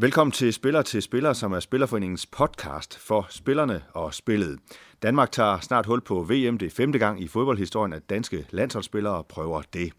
[0.00, 4.58] Velkommen til Spiller til Spiller, som er Spillerforeningens podcast for spillerne og spillet.
[5.02, 6.58] Danmark tager snart hul på VM.
[6.58, 9.92] Det er femte gang i fodboldhistorien, at danske landsholdsspillere prøver det.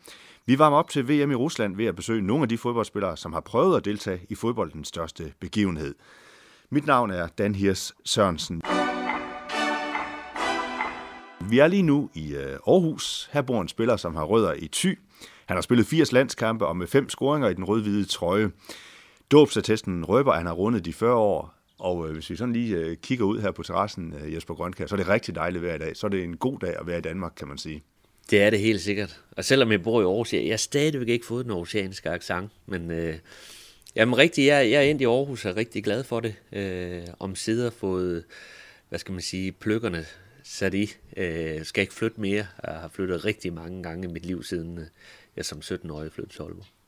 [0.45, 3.33] Vi varmer op til VM i Rusland ved at besøge nogle af de fodboldspillere, som
[3.33, 5.95] har prøvet at deltage i fodboldens største begivenhed.
[6.69, 8.61] Mit navn er Dan Hirs Sørensen.
[11.49, 13.29] Vi er lige nu i øh, Aarhus.
[13.33, 14.99] Her bor en spiller, som har rødder i Thy.
[15.45, 18.51] Han har spillet 80 landskampe og med fem scoringer i den rød-hvide trøje.
[19.31, 22.75] Dåbsattesten røber, at han har rundet de 40 år, og øh, hvis vi sådan lige
[22.75, 25.77] øh, kigger ud her på terrassen, øh, Jesper Grønkær, så er det rigtig dejligt hver
[25.77, 25.97] dag.
[25.97, 27.83] Så er det en god dag at være i Danmark, kan man sige.
[28.29, 29.21] Det er det helt sikkert.
[29.31, 32.91] Og selvom jeg bor i Aarhus, jeg har stadigvæk ikke fået den aarhusianske accent, men
[32.91, 33.15] øh,
[33.95, 36.35] jamen rigtigt, jeg, jeg er endt i Aarhus og er rigtig glad for det.
[36.53, 38.23] Øh, om sider fået,
[38.89, 40.05] hvad skal man sige, pløkkerne
[40.43, 40.91] sat i.
[41.17, 42.47] Øh, skal ikke flytte mere.
[42.67, 44.85] Jeg har flyttet rigtig mange gange i mit liv, siden øh,
[45.35, 46.78] jeg som 17-årig flyttede til Aalborg.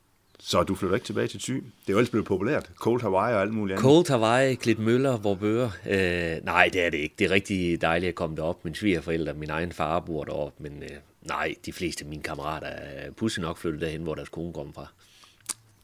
[0.43, 1.53] Så du flytter ikke tilbage til Thy?
[1.53, 2.71] Det er jo ellers blevet populært.
[2.75, 3.83] Cold Hawaii og alt muligt andet.
[3.83, 5.69] Cold Hawaii, Klit Møller, hvor bøger.
[5.89, 7.15] Øh, nej, det er det ikke.
[7.19, 8.65] Det er rigtig dejligt at komme derop.
[8.65, 10.89] Min svigerforældre, min egen far bor derop, men øh,
[11.21, 14.73] nej, de fleste af mine kammerater er pudsigt nok flyttet derhen, hvor deres kone kommer
[14.73, 14.87] fra.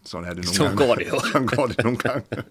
[0.06, 0.88] Sådan er det nogle Sådan gange.
[0.88, 1.20] går det jo.
[1.32, 2.26] Sådan går det nogle gange.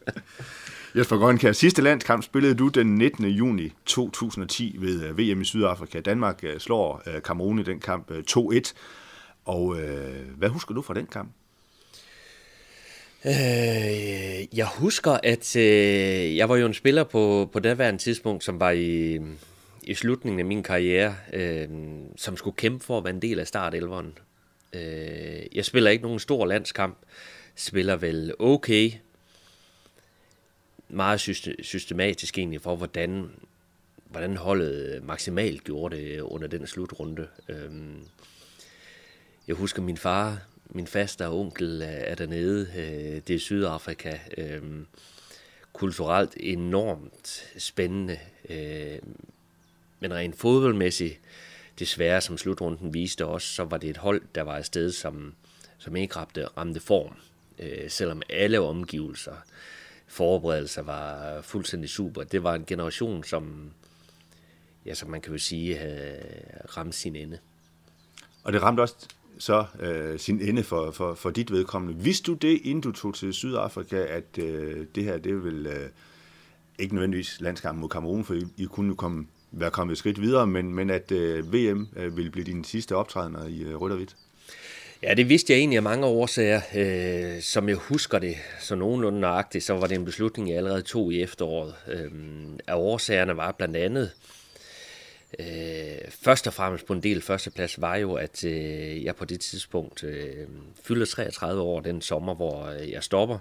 [0.96, 3.24] Jesper Grønkær, sidste landskamp spillede du den 19.
[3.24, 6.00] juni 2010 ved øh, VM i Sydafrika.
[6.00, 8.72] Danmark øh, slår øh, Kamerun i den kamp øh, 2-1.
[9.44, 11.30] Og øh, hvad husker du fra den kamp?
[13.26, 18.60] Øh, jeg husker, at øh, jeg var jo en spiller på, på daværende tidspunkt, som
[18.60, 19.20] var i,
[19.82, 21.68] i slutningen af min karriere, øh,
[22.16, 24.18] som skulle kæmpe for at være en del af startelveren.
[24.72, 26.98] Øh, jeg spiller ikke nogen stor landskamp,
[27.54, 28.92] spiller vel okay,
[30.88, 31.20] meget
[31.62, 33.30] systematisk egentlig for, hvordan,
[34.10, 37.26] hvordan holdet maksimalt gjorde det under den slutrunde.
[37.48, 37.70] Øh,
[39.48, 42.68] jeg husker min far, min faste og onkel er dernede.
[42.76, 44.18] Øh, Det er Sydafrika.
[44.38, 44.62] Øh,
[45.72, 48.18] Kulturelt enormt spændende.
[48.48, 48.98] Øh,
[50.00, 51.20] Men rent fodboldmæssigt,
[51.78, 55.34] desværre som slutrunden viste os, så var det et hold, der var afsted, som,
[55.78, 57.16] som ikke ramte, ramte form.
[57.58, 59.36] Øh, Selvom alle omgivelser,
[60.06, 62.22] forberedelser var fuldstændig super.
[62.24, 63.72] Det var en generation, som,
[64.86, 66.22] ja, som man kan jo sige, havde
[66.76, 67.38] ramt sin ende.
[68.44, 68.94] Og det ramte også
[69.38, 72.02] så øh, sin ende for, for, for dit vedkommende.
[72.02, 75.88] Vidste du det, inden du tog til Sydafrika, at øh, det her, det vil øh,
[76.78, 80.20] ikke nødvendigvis landskampen mod Kamerun, for I, I kunne jo komme, være kommet et skridt
[80.20, 83.92] videre, men, men at øh, VM øh, ville blive din sidste optrædener i øh, rødt
[83.92, 84.16] og hvidt?
[85.02, 86.60] Ja, det vidste jeg egentlig af mange årsager.
[86.76, 90.82] Øh, som jeg husker det, så nogenlunde nøjagtigt, så var det en beslutning, jeg allerede
[90.82, 91.74] tog i efteråret.
[91.88, 92.10] Øh,
[92.66, 94.35] af årsagerne var blandt andet, øh,
[95.38, 99.40] øh, først og fremmest på en del førsteplads, var jo, at øh, jeg på det
[99.40, 100.46] tidspunkt øh,
[100.82, 103.38] fylder 33 år den sommer, hvor øh, jeg stopper.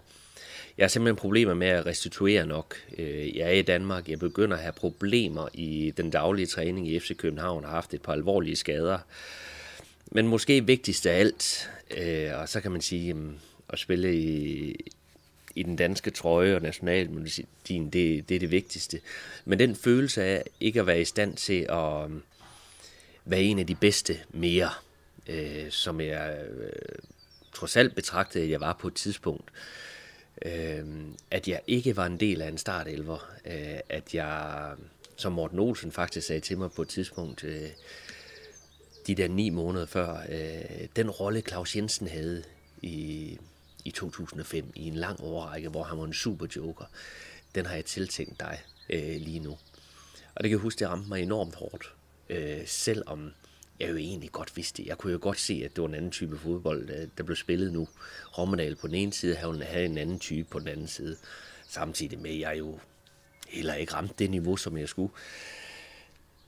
[0.78, 2.76] Jeg har simpelthen problemer med at restituere nok.
[2.98, 7.00] Øh, Jeg er i Danmark, jeg begynder at have problemer i den daglige træning i
[7.00, 8.98] FC København, har haft et par alvorlige skader.
[10.12, 13.32] Men måske vigtigst af alt, øh, og så kan man sige, øh,
[13.70, 14.76] at spille i,
[15.56, 19.02] i den danske trøje og nationalmelodien, det, det er det vigtigste.
[19.46, 22.24] Men den følelse af ikke at være i stand til at øhm,
[23.26, 24.70] være en af de bedste mere,
[25.28, 26.72] øh, som jeg øh,
[27.54, 29.52] trods alt betragtede, at jeg var på et tidspunkt,
[30.46, 30.86] øh,
[31.32, 34.72] at jeg ikke var en del af en startelver, øh, at jeg,
[35.16, 37.70] som Morten Olsen faktisk sagde til mig på et tidspunkt, øh,
[39.08, 42.44] de der ni måneder før, øh, den rolle Claus Jensen havde
[42.82, 43.38] i,
[43.86, 46.86] i 2005, i en lang overrække, hvor han var en super joker,
[47.56, 49.58] den har jeg tiltænkt dig øh, lige nu.
[50.36, 51.94] Og det kan jeg huske, det ramte mig enormt hårdt,
[52.30, 53.32] øh, selvom
[53.80, 54.88] jeg jo egentlig godt vidste det.
[54.88, 57.36] Jeg kunne jo godt se, at det var en anden type fodbold, der, der blev
[57.36, 57.88] spillet nu.
[58.38, 61.18] Rommedal på den ene side, havde en anden type på den anden side.
[61.68, 62.80] Samtidig med, at jeg jo
[63.48, 65.14] heller ikke ramte det niveau, som jeg skulle.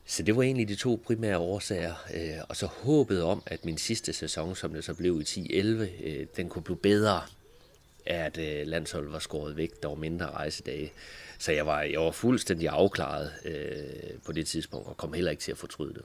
[0.09, 3.77] Så det var egentlig de to primære årsager, øh, og så håbet om, at min
[3.77, 5.63] sidste sæson, som det så blev i 10-11,
[6.04, 7.21] øh, den kunne blive bedre
[8.06, 10.92] af, at øh, landsholdet var skåret væk, der var mindre rejsedage.
[11.39, 15.42] Så jeg var, jeg var fuldstændig afklaret øh, på det tidspunkt, og kom heller ikke
[15.42, 16.01] til at fortryde det.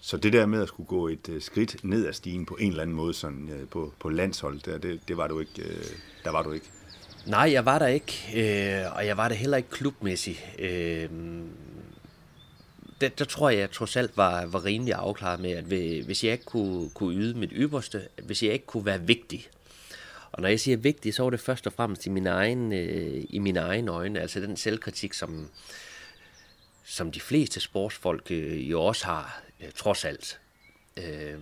[0.00, 2.70] Så det der med at skulle gå et øh, skridt ned ad stigen på en
[2.70, 5.84] eller anden måde sådan, øh, på, på landshold, der, det, det var du ikke, øh,
[6.24, 6.66] der var du ikke.
[7.26, 10.40] Nej, jeg var der ikke, øh, og jeg var der heller ikke klubmæssigt.
[10.58, 11.08] Øh,
[13.00, 15.64] der, der tror jeg, jeg trods alt var, var rimelig afklaret med, at
[16.04, 19.48] hvis jeg ikke kunne, kunne yde mit ypperste, hvis jeg ikke kunne være vigtig,
[20.32, 23.24] og når jeg siger vigtig, så var det først og fremmest i min egen, øh,
[23.28, 25.48] i mine egne øjne, altså den selvkritik, som,
[26.84, 30.38] som de fleste sportsfolk øh, jo også har, øh, trods alt.
[30.96, 31.38] Øh,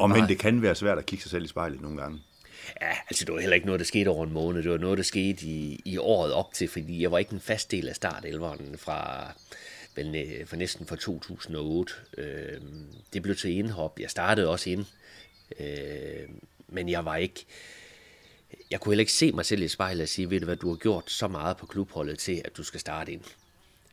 [0.00, 2.20] Og men det kan være svært at kigge sig selv i spejlet nogle gange.
[2.80, 4.62] Ja, altså det var heller ikke noget, der skete over en måned.
[4.62, 7.40] Det var noget, der skete i, i året op til, fordi jeg var ikke en
[7.40, 9.32] fast del af startelveren fra,
[9.94, 11.92] vel, for næsten fra 2008.
[12.18, 12.60] Øh,
[13.12, 14.00] det blev til indhop.
[14.00, 14.84] Jeg startede også ind,
[15.60, 16.28] øh,
[16.68, 17.46] men jeg var ikke...
[18.70, 20.68] Jeg kunne heller ikke se mig selv i spejlet og sige, ved du hvad, du
[20.68, 23.22] har gjort så meget på klubholdet til, at du skal starte ind.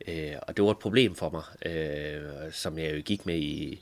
[0.08, 3.82] Øh, og det var et problem for mig, øh, som jeg jo gik med i,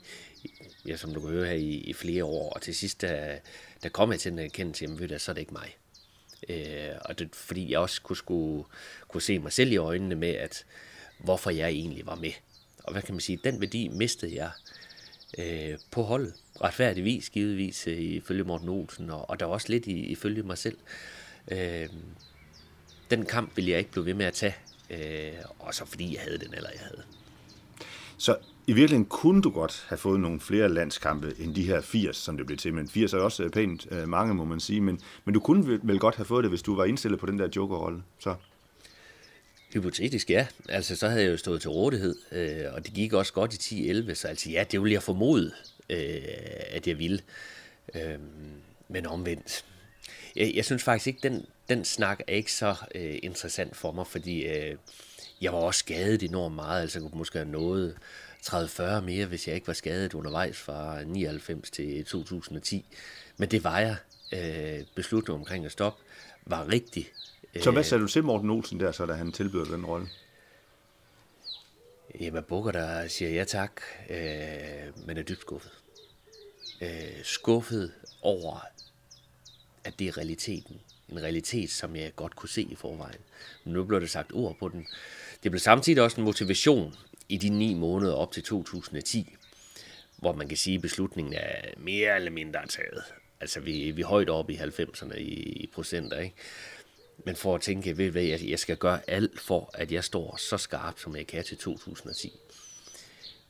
[0.87, 2.49] ja, som du kan høre her, i, i flere år.
[2.49, 3.37] Og til sidst, der,
[3.83, 5.77] der kom jeg til den erkendelse, jamen ved du, så er det ikke mig.
[6.49, 8.63] Øh, og det fordi jeg også kunne, skulle,
[9.07, 10.65] kunne se mig selv i øjnene med, at
[11.17, 12.31] hvorfor jeg egentlig var med.
[12.83, 14.49] Og hvad kan man sige, den værdi mistede jeg
[15.37, 16.33] øh, på holdet.
[16.61, 20.57] Retfærdigvis, givetvis, øh, ifølge Morten Olsen, og, og der var også lidt i, ifølge mig
[20.57, 20.77] selv.
[21.51, 21.89] Øh,
[23.11, 24.55] den kamp ville jeg ikke blive ved med at tage,
[24.89, 27.03] øh, og så fordi jeg havde den, eller jeg havde.
[28.17, 28.37] Så
[28.67, 32.37] i virkeligheden kunne du godt have fået nogle flere landskampe end de her 80, som
[32.37, 32.73] det blev til.
[32.73, 34.81] Men 80 er også øh, pænt øh, mange, må man sige.
[34.81, 37.39] Men, men du kunne vel godt have fået det, hvis du var indstillet på den
[37.39, 38.03] der jokerrolle.
[38.19, 38.35] Så.
[39.75, 40.47] Hypotetisk ja.
[40.69, 43.91] Altså, så havde jeg jo stået til rådighed, øh, og det gik også godt i
[43.91, 45.51] 10-11, så altså ja, det ville jeg formode,
[45.89, 46.21] øh,
[46.69, 47.19] at jeg ville.
[47.95, 48.19] Øh,
[48.87, 49.65] men omvendt.
[50.35, 54.07] Jeg, jeg synes faktisk ikke, den, den snak er ikke så øh, interessant for mig,
[54.07, 54.75] fordi øh,
[55.41, 57.95] jeg var også skadet enormt meget, altså jeg kunne måske have nået
[58.45, 62.85] 30-40 mere, hvis jeg ikke var skadet undervejs fra 99 til 2010.
[63.37, 63.95] Men det var jeg.
[64.31, 66.03] Øh, beslutningen omkring at stoppe
[66.45, 67.07] var rigtig.
[67.61, 70.07] Så hvad sagde du til Morten Olsen der, så da han tilbyder den rolle?
[72.19, 75.71] Jamen, Bukker, der siger ja tak, øh, men er dybt skuffet.
[76.81, 77.91] Øh, skuffet
[78.21, 78.65] over,
[79.83, 80.81] at det er realiteten.
[81.09, 83.19] En realitet, som jeg godt kunne se i forvejen.
[83.63, 84.87] Men nu blev det sagt ord på den.
[85.43, 86.95] Det blev samtidig også en motivation
[87.29, 89.35] i de ni måneder op til 2010,
[90.17, 93.03] hvor man kan sige, at beslutningen er mere eller mindre taget.
[93.41, 96.35] Altså, vi, vi er højt oppe i 90'erne i, i procenter, ikke?
[97.25, 100.37] Men for at tænke, ved hvad, jeg, jeg skal gøre alt for, at jeg står
[100.37, 102.33] så skarpt, som jeg kan til 2010.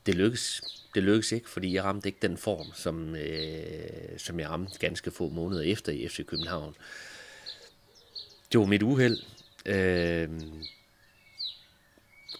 [0.06, 0.62] Det lykkes,
[0.96, 5.12] det lykkes ikke, fordi jeg ramte ikke den form, som, øh, som jeg ramte ganske
[5.12, 6.76] få måneder efter i FC København.
[8.52, 9.20] Det var mit uheld.
[9.66, 10.30] Øh,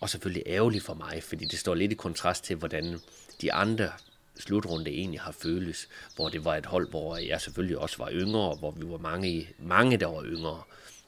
[0.02, 3.00] og selvfølgelig ærgerligt for mig, fordi det står lidt i kontrast til, hvordan
[3.42, 3.92] de andre
[4.40, 8.56] slutrunde egentlig har føles, hvor det var et hold, hvor jeg selvfølgelig også var yngre,
[8.56, 10.62] hvor vi var mange, mange der var yngre,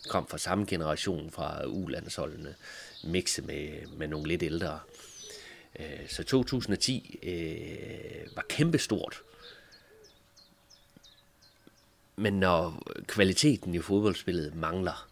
[0.10, 2.56] kom fra samme generation fra U-landsholdene,
[3.04, 4.80] mixe med, med nogle lidt ældre.
[5.80, 9.22] Øh, så 2010 øh, var kæmpestort.
[12.16, 15.08] Men når kvaliteten i fodboldspillet mangler,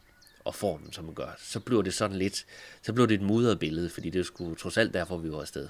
[0.45, 2.45] og formen, som man gør, så bliver det sådan lidt,
[2.81, 5.67] så bliver det et mudret billede, fordi det skulle trods alt derfor, vi var afsted.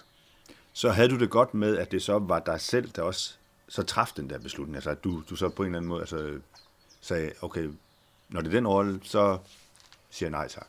[0.73, 3.33] Så havde du det godt med, at det så var dig selv, der også
[3.67, 4.75] så traf den der beslutning?
[4.75, 6.39] Altså at du, du så på en eller anden måde altså,
[7.01, 7.69] sagde, okay,
[8.29, 9.37] når det er den rolle, så
[10.09, 10.67] siger jeg nej tak.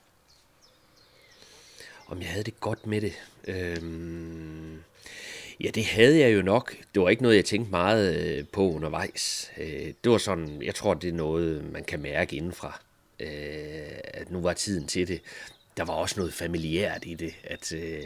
[2.07, 3.13] Om jeg havde det godt med det?
[3.47, 4.83] Øhm,
[5.61, 6.77] ja, det havde jeg jo nok.
[6.95, 9.51] Det var ikke noget, jeg tænkte meget øh, på undervejs.
[9.59, 12.81] Øh, det var sådan, jeg tror, det er noget, man kan mærke indenfra
[13.21, 15.21] øh, at nu var tiden til det.
[15.77, 18.03] Der var også noget familiært i det, at øh,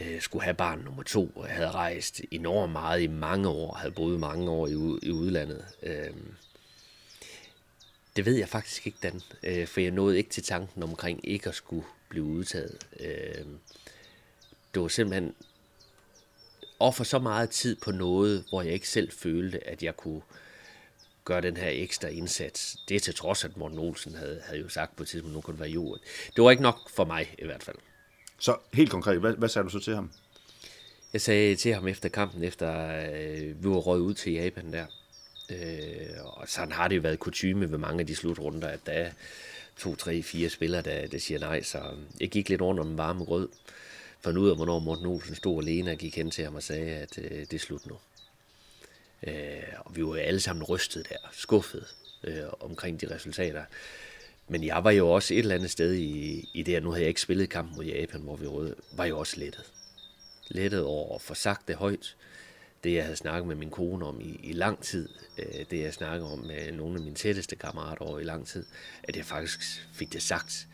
[0.00, 3.74] øh, skulle have barn nummer to, og jeg havde rejst enormt meget i mange år,
[3.74, 5.64] havde boet mange år i, i udlandet.
[5.82, 6.10] Øh,
[8.18, 11.48] det ved jeg faktisk ikke, Dan, øh, for jeg nåede ikke til tanken omkring ikke
[11.48, 12.86] at skulle blive udtaget.
[13.00, 13.44] Øh,
[14.74, 15.34] det var simpelthen
[16.80, 20.22] offer så meget tid på noget, hvor jeg ikke selv følte, at jeg kunne
[21.24, 22.76] gøre den her ekstra indsats.
[22.88, 25.34] Det er til trods, at Morten Olsen havde, havde jo sagt på et tidspunkt, at
[25.34, 25.98] nu kunne det være jord.
[26.36, 27.76] Det var ikke nok for mig i hvert fald.
[28.38, 30.10] Så helt konkret, hvad, hvad sagde du så til ham?
[31.12, 34.86] Jeg sagde til ham efter kampen, efter øh, vi var røget ud til Japan der.
[35.50, 38.92] Øh, og sådan har det jo været kutume ved mange af de slutrunder, at der
[38.92, 39.10] er
[39.76, 41.62] to, tre, fire spillere, der, der siger nej.
[41.62, 43.48] Så øhm, jeg gik lidt rundt om den varme grød,
[44.20, 46.90] fandt ud af, hvornår Morten Olsen stod alene og gik hen til ham og sagde,
[46.90, 47.96] at øh, det er slut nu.
[49.22, 51.86] Øh, og vi var alle sammen rystet der, skuffet
[52.24, 53.64] øh, omkring de resultater.
[54.48, 57.02] Men jeg var jo også et eller andet sted i, i det, at nu havde
[57.02, 59.64] jeg ikke spillet kampen mod Japan, hvor vi røde, var jo også lettet.
[60.48, 62.16] Lettet over at få sagt det højt.
[62.84, 65.08] Det, jeg havde snakket med min kone om i, i lang tid,
[65.38, 68.66] øh, det jeg snakkede om med nogle af mine tætteste kammerater over i lang tid,
[69.02, 70.66] at jeg faktisk fik det sagt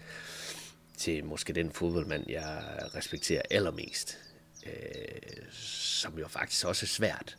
[0.96, 2.62] til måske den fodboldmand, jeg
[2.94, 4.18] respekterer allermest.
[4.66, 4.72] Øh,
[5.52, 7.36] som jo faktisk også er svært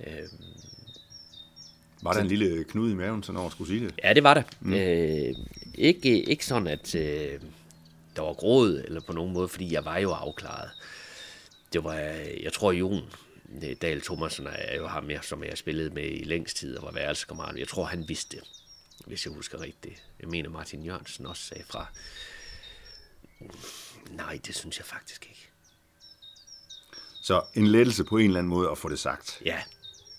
[0.00, 0.28] Øh,
[2.02, 3.94] var der en lille knude i maven, så når skulle sige det?
[4.04, 4.42] Ja, det var der.
[4.60, 4.72] Mm.
[4.72, 5.34] Øh,
[5.74, 7.40] ikke, ikke sådan, at øh,
[8.16, 10.70] der var gråd eller på nogen måde, fordi jeg var jo afklaret.
[11.72, 11.94] Det var,
[12.42, 13.02] jeg tror, Jon,
[13.82, 16.84] Dale Thomasen er jo ham, jeg, som jeg har spillet med i længst tid og
[16.84, 17.56] var værelsekammerat.
[17.56, 18.44] Jeg tror, han vidste det,
[19.06, 20.02] hvis jeg husker rigtigt.
[20.20, 21.86] Jeg mener, Martin Jørgensen også sagde fra.
[24.10, 25.50] Nej, det synes jeg faktisk ikke.
[27.22, 29.42] Så en lettelse på en eller anden måde at få det sagt.
[29.44, 29.62] Ja,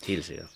[0.04, 0.48] helt sikkert.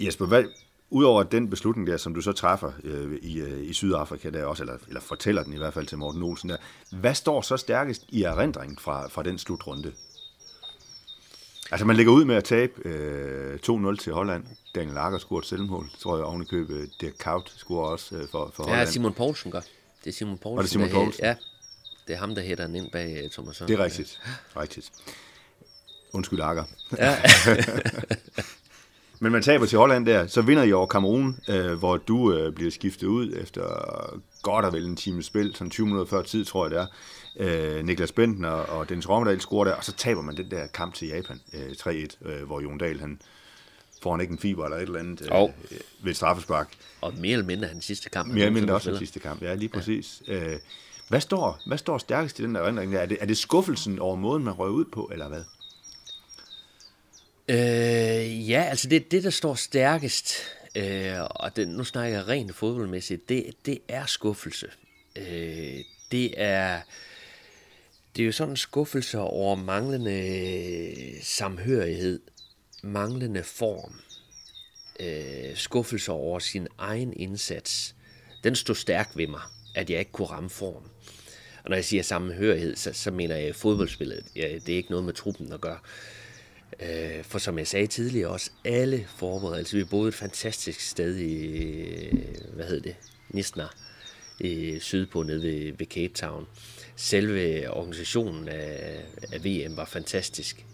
[0.00, 0.44] Jesper, hvad,
[0.90, 4.62] udover den beslutning der, som du så træffer øh, i, øh, i Sydafrika der også,
[4.62, 6.56] eller, eller fortæller den i hvert fald til Morten Olsen der,
[6.90, 9.92] hvad står så stærkest i erindringen fra, fra den slutrunde?
[11.70, 14.44] Altså man ligger ud med at tabe øh, 2-0 til Holland.
[14.74, 16.90] Daniel Lager scorer et selvmål, tror jeg oven i købet.
[17.00, 18.86] Dirk Kaut scorer også øh, for, for Holland.
[18.86, 19.60] Ja, Simon Poulsen gør.
[20.04, 20.56] Det er Simon Poulsen.
[20.56, 21.24] Var det Simon Poulsen?
[21.24, 21.34] Ja,
[22.06, 24.20] det er ham, der hætter den ind bag uh, Thomas Det er rigtigt.
[24.56, 24.90] rigtigt.
[26.12, 26.64] Undskyld, Lager.
[26.98, 27.16] Ja.
[29.20, 32.52] Men man taber til Holland der, så vinder I over Cameroon, øh, hvor du øh,
[32.52, 33.62] bliver skiftet ud efter
[34.42, 36.86] godt og vel en time spil, sådan 20 minutter før tid, tror jeg det er.
[37.36, 40.94] Øh, Niklas Bentner og Dennis Rommedal scorer der, og så taber man den der kamp
[40.94, 43.20] til Japan øh, 3-1, øh, hvor Jon Dahl, han
[44.02, 45.52] får han ikke en fiber eller et eller andet øh, Jo.
[46.02, 46.68] ved straffespark.
[47.00, 48.28] Og mere eller mindre hans sidste kamp.
[48.28, 49.06] Mere eller mindre også den spiller.
[49.06, 50.22] sidste kamp, ja, lige præcis.
[50.26, 50.52] Ja.
[50.52, 50.58] Øh,
[51.08, 52.94] hvad, står, hvad står stærkest i den der erindring?
[52.94, 55.42] Er det, er det skuffelsen over måden, man røg ud på, eller hvad?
[57.48, 60.32] Øh, ja, altså det, det der står stærkest,
[60.76, 64.66] øh, og det, nu snakker jeg rent fodboldmæssigt, det, det er skuffelse.
[65.16, 65.78] Øh,
[66.12, 66.80] det er
[68.16, 72.20] det er jo sådan en skuffelse over manglende øh, samhørighed,
[72.82, 74.00] manglende form,
[75.00, 77.94] øh, skuffelse over sin egen indsats.
[78.44, 79.40] Den stod stærk ved mig,
[79.74, 80.82] at jeg ikke kunne ramme form.
[81.64, 84.24] Og når jeg siger sammenhørighed, så, så mener jeg fodboldspillet.
[84.36, 85.78] Ja, det er ikke noget med truppen at gøre.
[86.80, 89.78] Øh, for som jeg sagde tidligere også, alle forberedelser.
[89.78, 92.12] Vi boede et fantastisk sted i, øh,
[92.54, 92.96] hvad hedder det,
[93.28, 93.66] Nisna,
[94.40, 96.46] i sydpå nede ved, ved Cape Town.
[96.96, 100.66] Selve organisationen af, af VM var fantastisk.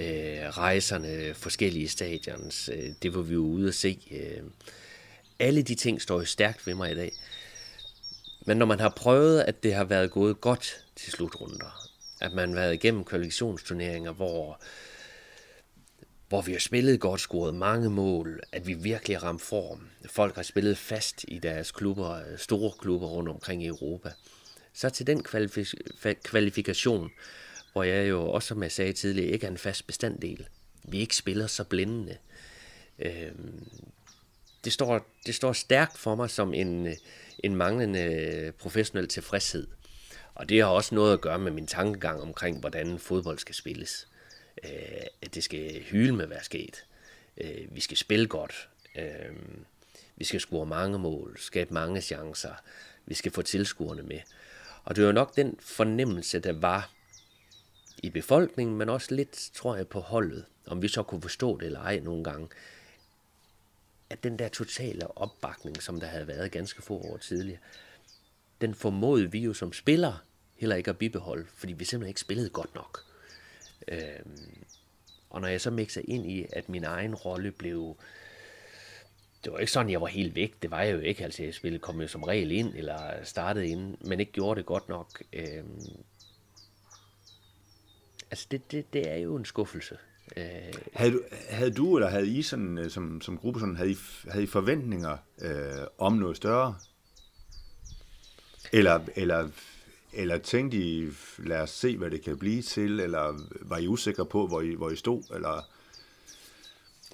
[0.00, 3.98] Øh, rejserne, forskellige stadions, øh, det var vi jo ude at se.
[4.10, 4.42] Øh,
[5.38, 7.12] alle de ting står jo stærkt ved mig i dag.
[8.46, 11.88] Men når man har prøvet, at det har været gået godt til slutrunder,
[12.20, 14.60] at man har været igennem kvalifikationsturneringer, hvor,
[16.28, 19.88] hvor vi har spillet godt, scoret mange mål, at vi virkelig har ramt form.
[20.06, 24.12] Folk har spillet fast i deres klubber, store klubber rundt omkring i Europa.
[24.72, 27.10] Så til den kvalifi- kvalifikation,
[27.72, 30.48] hvor jeg jo også, som jeg sagde tidligere, ikke er en fast bestanddel.
[30.84, 32.16] Vi ikke spiller så blændende.
[32.98, 33.68] Øhm,
[34.64, 36.88] det, står, det står stærkt for mig som en,
[37.38, 39.66] en manglende professionel tilfredshed.
[40.34, 44.08] Og det har også noget at gøre med min tankegang omkring, hvordan fodbold skal spilles.
[44.64, 44.70] Øh,
[45.22, 46.84] at det skal hyle med være sket.
[47.36, 48.68] Øh, vi skal spille godt.
[48.98, 49.36] Øh,
[50.16, 52.54] vi skal score mange mål, skabe mange chancer.
[53.06, 54.20] Vi skal få tilskuerne med.
[54.90, 56.90] Og det var nok den fornemmelse, der var
[58.02, 60.44] i befolkningen, men også lidt, tror jeg, på holdet.
[60.66, 62.48] Om vi så kunne forstå det eller ej nogle gange.
[64.10, 67.60] At den der totale opbakning, som der havde været ganske få år tidligere,
[68.60, 70.18] den formåede vi jo som spillere
[70.56, 73.04] heller ikke at bibeholde, fordi vi simpelthen ikke spillede godt nok.
[73.88, 74.64] Øhm,
[75.30, 77.96] og når jeg så mixer ind i, at min egen rolle blev...
[79.44, 80.62] Det var ikke sådan, jeg var helt væk.
[80.62, 81.24] Det var jeg jo ikke.
[81.24, 84.66] Altså, jeg spillede, kom jo som regel ind, eller startede ind, men ikke gjorde det
[84.66, 85.22] godt nok.
[85.32, 85.80] Øhm,
[88.30, 89.98] altså, det, det, det er jo en skuffelse.
[90.36, 90.44] Øh,
[90.92, 93.96] Havde du, havde du eller havde I sådan, øh, som, som gruppe, sådan, havde, I,
[94.28, 96.76] havde I forventninger øh, om noget større?
[98.72, 99.48] Eller, eller,
[100.12, 103.00] eller tænkte I, lad os se, hvad det kan blive til?
[103.00, 105.22] Eller var I usikre på, hvor I, hvor I stod?
[105.34, 105.68] Eller?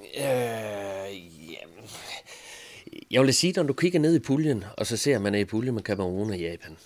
[0.01, 1.91] Øh, jamen.
[3.11, 5.45] Jeg vil sige, når du kigger ned i puljen, og så ser man er i
[5.45, 6.77] puljen med Cameroon og Japan,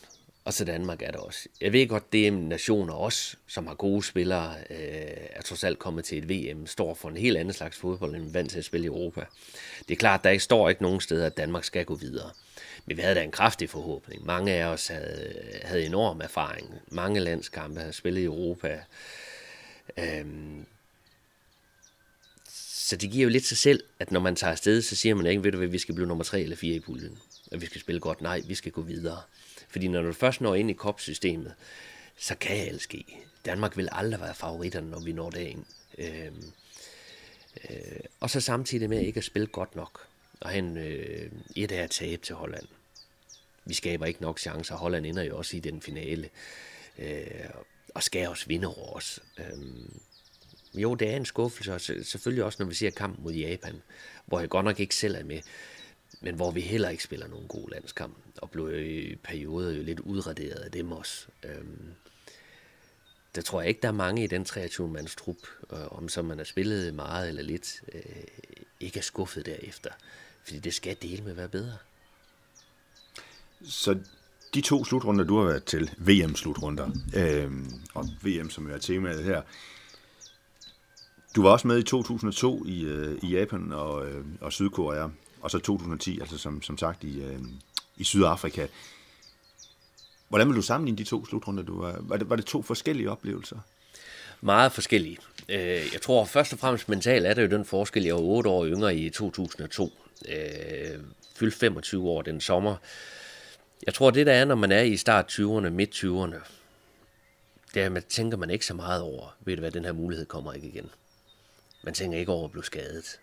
[0.45, 1.49] og så Danmark er der også.
[1.61, 4.77] Jeg ved godt, det er nationer også, som har gode spillere, øh,
[5.31, 8.33] er trods alt kommet til et VM, står for en helt anden slags fodbold, end
[8.33, 9.25] vant til at spille i Europa.
[9.89, 12.31] Det er klart, der ikke står ikke nogen steder, at Danmark skal gå videre.
[12.87, 14.27] Men vi havde da en kraftig forhåbning.
[14.27, 16.75] Mange af os havde, havde enorm erfaring.
[16.89, 18.81] Mange landskampe havde spillet i Europa.
[19.99, 20.67] Øhm,
[22.91, 25.27] så det giver jo lidt sig selv, at når man tager afsted, så siger man
[25.27, 27.19] ikke, ved du hvad, vi skal blive nummer 3 eller 4 i puljen.
[27.53, 28.21] Og vi skal spille godt.
[28.21, 29.23] Nej, vi skal gå videre.
[29.69, 31.55] Fordi når du først når ind i kopsystemet,
[32.19, 33.05] så kan alt ske.
[33.45, 35.65] Danmark vil aldrig være favoritterne, når vi når derind.
[35.99, 36.53] Øhm,
[37.71, 40.07] øh, og så samtidig med ikke at spille godt nok.
[40.41, 42.67] Og han øh, et af at tabe til Holland.
[43.65, 44.75] Vi skaber ikke nok chancer.
[44.75, 46.29] Holland ender jo også i den finale.
[46.99, 47.51] Øh,
[47.95, 49.21] og skal også vinde over os.
[49.39, 50.01] Øhm,
[50.75, 53.83] jo, det er en skuffelse, og selvfølgelig også, når vi ser kampen mod Japan,
[54.27, 55.41] hvor jeg godt nok ikke selv er med,
[56.21, 60.01] men hvor vi heller ikke spiller nogen god landskamp, og blev i perioder jo lidt
[60.01, 61.27] udraderet af dem også.
[61.45, 61.95] Øhm,
[63.35, 65.37] der tror jeg ikke, der er mange i den 23-mands trup,
[65.73, 68.03] øh, om som man har spillet meget eller lidt, øh,
[68.81, 69.91] ikke er skuffet derefter.
[70.45, 71.77] Fordi det skal dele med at være bedre.
[73.65, 73.99] Så
[74.55, 77.53] de to slutrunder, du har været til, VM-slutrunder, øh,
[77.95, 79.43] og VM, som er temaet her,
[81.37, 85.09] du var også med i 2002 i, øh, i Japan og, øh, og Sydkorea,
[85.41, 87.39] og så 2010, altså som, som sagt i, øh,
[87.97, 88.67] i Sydafrika.
[90.29, 91.63] Hvordan vil du sammenligne de to slutrunder?
[91.63, 93.57] Du var, var, det, var det to forskellige oplevelser?
[94.41, 95.19] Meget forskellige.
[95.49, 98.51] Øh, jeg tror først og fremmest mentalt er det jo den forskel, jeg var 8
[98.51, 99.93] år yngre i 2002.
[100.29, 101.01] Øh,
[101.37, 102.77] fyldt 25 år den sommer.
[103.87, 106.37] Jeg tror, det der er, når man er i start 20'erne, midt 20'erne,
[107.75, 110.27] det er, man tænker man ikke så meget over, ved du hvad, den her mulighed
[110.27, 110.91] kommer ikke igen.
[111.83, 113.21] Man tænker ikke over at blive skadet.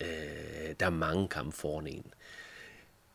[0.00, 2.14] Øh, der er mange kampe foran en.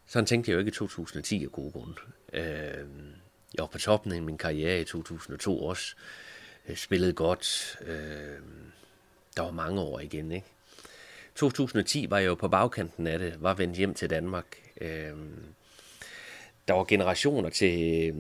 [0.08, 1.96] Sådan tænkte jeg jo ikke i 2010 af gode grunde.
[2.34, 2.88] Øh,
[3.54, 5.96] jeg var på toppen af min karriere i 2002 også.
[6.68, 7.78] Jeg spillede godt.
[7.82, 8.40] Øh,
[9.38, 10.48] der var mange år igen, ikke?
[11.36, 14.46] 2010 var jeg jo på bagkanten af det, var vendt hjem til Danmark.
[14.82, 15.14] Øh,
[16.68, 18.14] der var generationer til,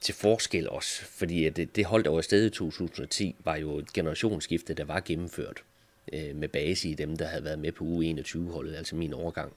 [0.00, 3.92] til forskel også, fordi det, det hold, der var afsted i 2010, var jo et
[3.92, 5.62] generationsskifte, der var gennemført
[6.12, 9.52] øh, med base i dem, der havde været med på U21-holdet, altså min overgang.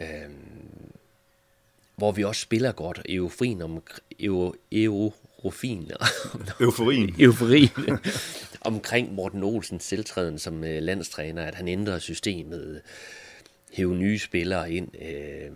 [0.00, 0.30] Øh,
[1.96, 3.00] hvor vi også spiller godt.
[3.08, 3.82] Euforien om,
[4.20, 5.90] eu, eurofin,
[6.60, 7.14] Euforien.
[7.18, 7.98] Euforien.
[8.60, 12.82] omkring Morten Olsens selvtræden som øh, landstræner, at han ændrede systemet,
[13.72, 15.02] hæve nye spillere ind.
[15.02, 15.50] Øh,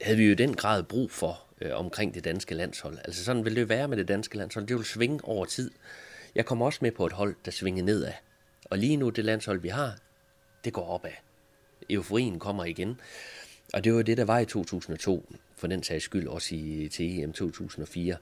[0.00, 2.98] havde vi jo i den grad brug for øh, omkring det danske landshold.
[3.04, 4.66] Altså sådan vil det være med det danske landshold.
[4.66, 5.70] Det vil svinge over tid.
[6.34, 8.12] Jeg kommer også med på et hold, der svinger nedad.
[8.70, 9.98] Og lige nu, det landshold, vi har,
[10.64, 11.10] det går opad.
[11.90, 13.00] Euforien kommer igen.
[13.72, 17.22] Og det var det, der var i 2002, for den sags skyld også i, til
[17.22, 18.16] EM 2004,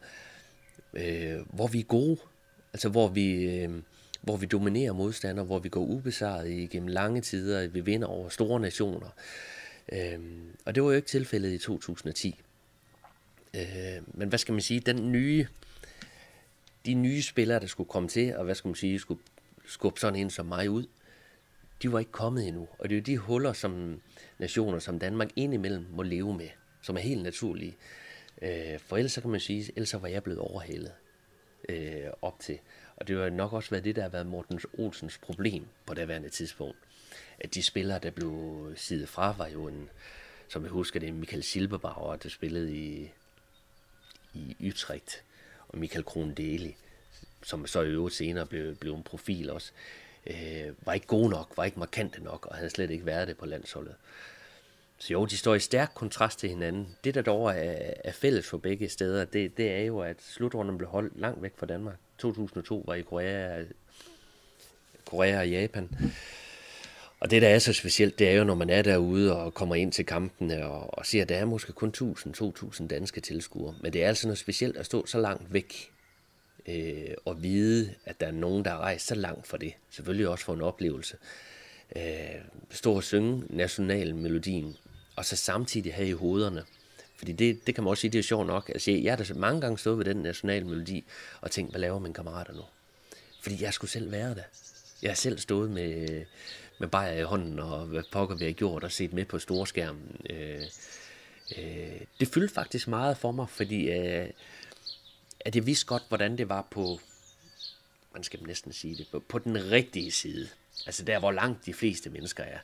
[0.95, 2.19] øh, hvor vi er gode,
[2.73, 3.71] altså hvor vi, øh,
[4.21, 8.61] hvor vi dominerer modstandere, hvor vi går ubesejret igennem lange tider, vi vinder over store
[8.61, 9.09] nationer.
[9.93, 10.19] Øh,
[10.65, 12.41] og det var jo ikke tilfældet i 2010.
[13.55, 13.63] Øh,
[14.07, 15.47] men hvad skal man sige, den nye,
[16.87, 19.21] de nye spillere, der skulle komme til, og hvad skal man sige, skulle
[19.67, 20.87] skubbe sådan en som mig ud,
[21.83, 22.69] de var ikke kommet endnu.
[22.79, 24.01] Og det er jo de huller, som
[24.39, 26.49] nationer som Danmark indimellem må leve med,
[26.83, 27.77] som er helt naturlige.
[28.43, 30.93] Øh, for ellers så kan man sige, ellers så var jeg blevet overhalet
[31.69, 32.59] øh, op til.
[32.97, 36.09] Og det har nok også været det, der har været Mortens Olsens problem på det
[36.09, 36.79] værende tidspunkt.
[37.39, 39.89] At de spillere, der blev sidet fra, var jo en,
[40.49, 43.11] som jeg husker det, Michael Silberbauer, der spillede i,
[44.35, 45.23] i Utrecht,
[45.69, 46.77] og Michael Kron Deli,
[47.47, 49.73] som så i øvrigt senere blev, blev en profil også
[50.27, 53.37] øh, var ikke gode nok, var ikke markante nok, og havde slet ikke været det
[53.37, 53.95] på landsholdet.
[54.99, 56.89] Så jo, de står i stærk kontrast til hinanden.
[57.05, 60.79] Det, der dog er, er fælles for begge steder, det, det er jo, at slutrunden
[60.79, 61.97] blev holdt langt væk fra Danmark.
[62.19, 63.65] 2002 var i Korea,
[65.05, 65.89] Korea og Japan.
[67.21, 69.75] Og det, der er så specielt, det er jo, når man er derude og kommer
[69.75, 73.75] ind til kampene og, og ser, at der er måske kun 1000-2000 danske tilskuere.
[73.81, 75.96] Men det er altså noget specielt at stå så langt væk
[76.69, 79.73] øh, og vide, at der er nogen, der har rejst så langt for det.
[79.91, 81.17] Selvfølgelig også for en oplevelse.
[81.97, 82.03] Øh,
[82.71, 84.77] stå og synge nationalmelodien,
[85.17, 86.65] og så samtidig have i hovederne.
[87.17, 88.69] Fordi det, det kan man også sige, det er sjovt nok.
[88.69, 91.05] Altså, jeg har da mange gange stået ved den nationalmelodi
[91.41, 92.63] og tænkt, hvad laver mine kammerater nu?
[93.43, 94.43] Fordi jeg skulle selv være der.
[95.03, 96.25] Jeg har selv stået med,
[96.79, 100.21] med bajer i hånden, og hvad pokker vi har gjort, og set med på storskærmen.
[100.31, 100.63] Øh,
[101.59, 104.31] øh, det fyldte faktisk meget for mig, fordi øh,
[105.47, 107.01] at jeg vidste godt, hvordan det var på,
[108.15, 110.49] man skal næsten sige det, på, på den rigtige side.
[110.87, 112.59] Altså der, hvor langt de fleste mennesker er.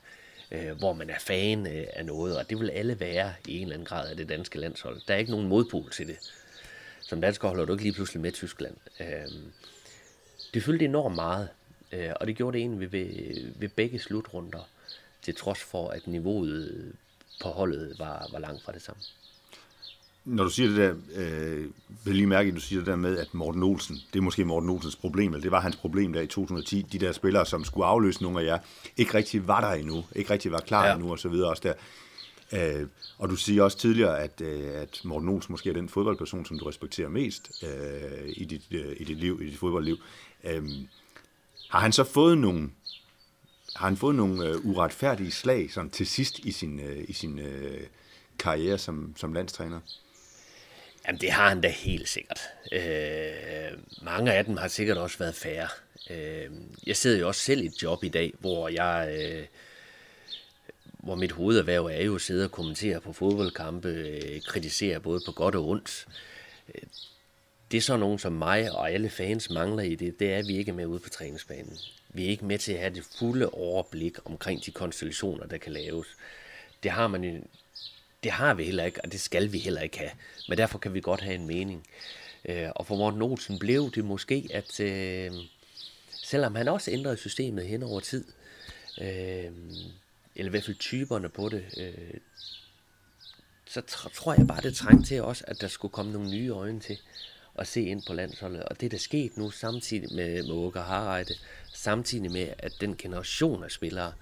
[0.50, 3.62] Øh, hvor man er fan øh, af noget, og det vil alle være i en
[3.62, 5.00] eller anden grad af det danske landshold.
[5.08, 6.18] Der er ikke nogen modpol til det.
[7.00, 8.76] Som dansker holder du ikke lige pludselig med Tyskland.
[9.00, 9.32] Øh,
[10.54, 11.48] det fyldte enormt meget,
[11.92, 14.68] øh, og det gjorde det egentlig ved, ved begge slutrunder,
[15.22, 16.92] til trods for, at niveauet
[17.42, 19.02] på holdet var, var langt fra det samme.
[20.24, 21.66] Når du siger det der, øh,
[22.04, 24.44] vil lige mærke, at du siger det der med, at Morten Olsen, det er måske
[24.44, 27.64] Morten Olsens problem, eller det var hans problem der i 2010, de der spillere, som
[27.64, 28.58] skulle afløse nogle af jer,
[28.96, 30.94] ikke rigtig var der endnu, ikke rigtig var klar ja.
[30.94, 31.74] endnu, og så videre også der.
[32.52, 32.86] Øh,
[33.18, 36.58] og du siger også tidligere, at, øh, at Morten Olsen måske er den fodboldperson, som
[36.58, 39.96] du respekterer mest øh, i, dit, øh, i dit liv, i dit fodboldliv.
[40.44, 40.64] Øh,
[41.68, 42.70] har han så fået nogle,
[43.76, 47.38] har han fået nogle øh, uretfærdige slag sådan til sidst i sin, øh, i sin
[47.38, 47.80] øh,
[48.38, 49.80] karriere som, som landstræner?
[51.06, 52.40] Jamen, det har han da helt sikkert.
[52.72, 55.68] Øh, mange af dem har sikkert også været færre.
[56.10, 56.50] Øh,
[56.86, 59.18] jeg sidder jo også selv i et job i dag, hvor jeg...
[59.20, 59.46] Øh,
[60.86, 65.32] hvor mit hovederhverv er jo at sidde og kommentere på fodboldkampe, øh, kritisere både på
[65.32, 66.06] godt og ondt.
[66.74, 66.82] Øh,
[67.70, 70.48] det er så nogen som mig og alle fans mangler i det, det er, at
[70.48, 71.78] vi ikke er med ude på træningsbanen.
[72.08, 75.72] Vi er ikke med til at have det fulde overblik omkring de konstellationer, der kan
[75.72, 76.06] laves.
[76.82, 77.48] Det har man
[78.22, 80.10] det har vi heller ikke, og det skal vi heller ikke have.
[80.48, 81.86] Men derfor kan vi godt have en mening.
[82.44, 85.32] Øh, og for Morten Olsen blev det måske, at øh,
[86.22, 88.24] selvom han også ændrede systemet hen over tid,
[89.00, 89.50] øh,
[90.36, 92.20] eller i hvert fald typerne på det, øh,
[93.66, 93.80] så
[94.14, 96.98] tror jeg bare, det trængte til også, at der skulle komme nogle nye øjne til
[97.54, 98.62] at se ind på landsholdet.
[98.62, 101.34] Og det der skete nu samtidig med, med Åke Harreide,
[101.74, 104.12] samtidig med, at den generation af spillere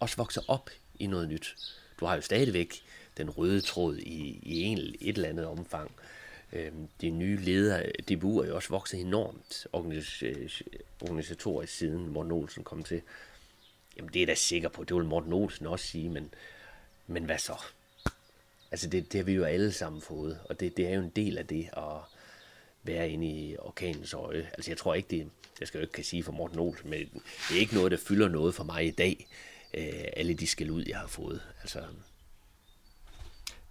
[0.00, 1.56] også vokser op i noget nyt.
[2.00, 2.82] Du har jo stadigvæk
[3.16, 5.90] den røde tråd i, i en, et eller andet omfang.
[6.52, 10.50] Øhm, de nye ledere, DBU er jo også vokset enormt øh,
[11.00, 13.02] organisatorisk siden Morten Olsen kom til.
[13.96, 16.34] Jamen det er da sikker på, det vil Morten Olsen også sige, men,
[17.06, 17.56] men hvad så?
[18.70, 21.12] Altså det, det har vi jo alle sammen fået, og det, det er jo en
[21.16, 22.00] del af det at
[22.82, 24.50] være inde i orkanens øje.
[24.52, 27.00] Altså jeg tror ikke, det, jeg skal jo ikke kan sige for Morten Olsen, men
[27.48, 29.26] det er ikke noget, der fylder noget for mig i dag,
[29.74, 31.42] øh, alle de skal ud, jeg har fået.
[31.60, 31.82] Altså,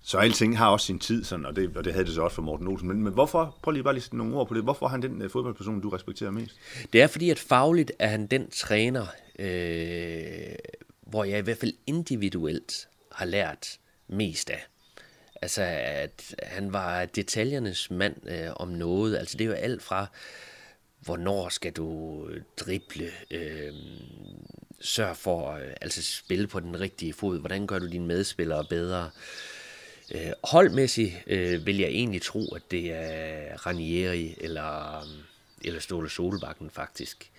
[0.06, 2.36] så alting har også sin tid, sådan, og, det, og det havde det så også
[2.36, 2.88] for Morten Olsen.
[2.88, 5.22] Men, men hvorfor, prøv lige bare lige nogle ord på det, hvorfor er han den
[5.22, 6.56] uh, fodboldperson, du respekterer mest?
[6.94, 9.06] Det er fordi, at fagligt er han den træner,
[9.40, 10.56] øh,
[11.02, 14.66] hvor jeg i hvert fald individuelt har lært mest af.
[15.42, 19.18] Altså, at han var detaljernes mand øh, om noget.
[19.18, 20.08] Altså, det er jo alt fra,
[21.00, 23.74] hvornår skal du øh, drible, øh,
[24.82, 29.06] sørg for øh, altså spille på den rigtige fod, hvordan gør du dine medspillere bedre,
[29.06, 29.12] øh,
[30.14, 35.08] Øh, holdmæssigt øh, vil jeg egentlig tro, at det er Ranieri eller, øh,
[35.66, 37.32] eller Ståle Solbakken faktisk.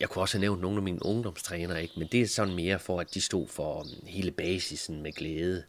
[0.00, 1.94] Jeg kunne også have nævnt nogle af mine ungdomstrænere, ikke?
[1.96, 5.62] men det er sådan mere for, at de stod for øh, hele basisen med glæde.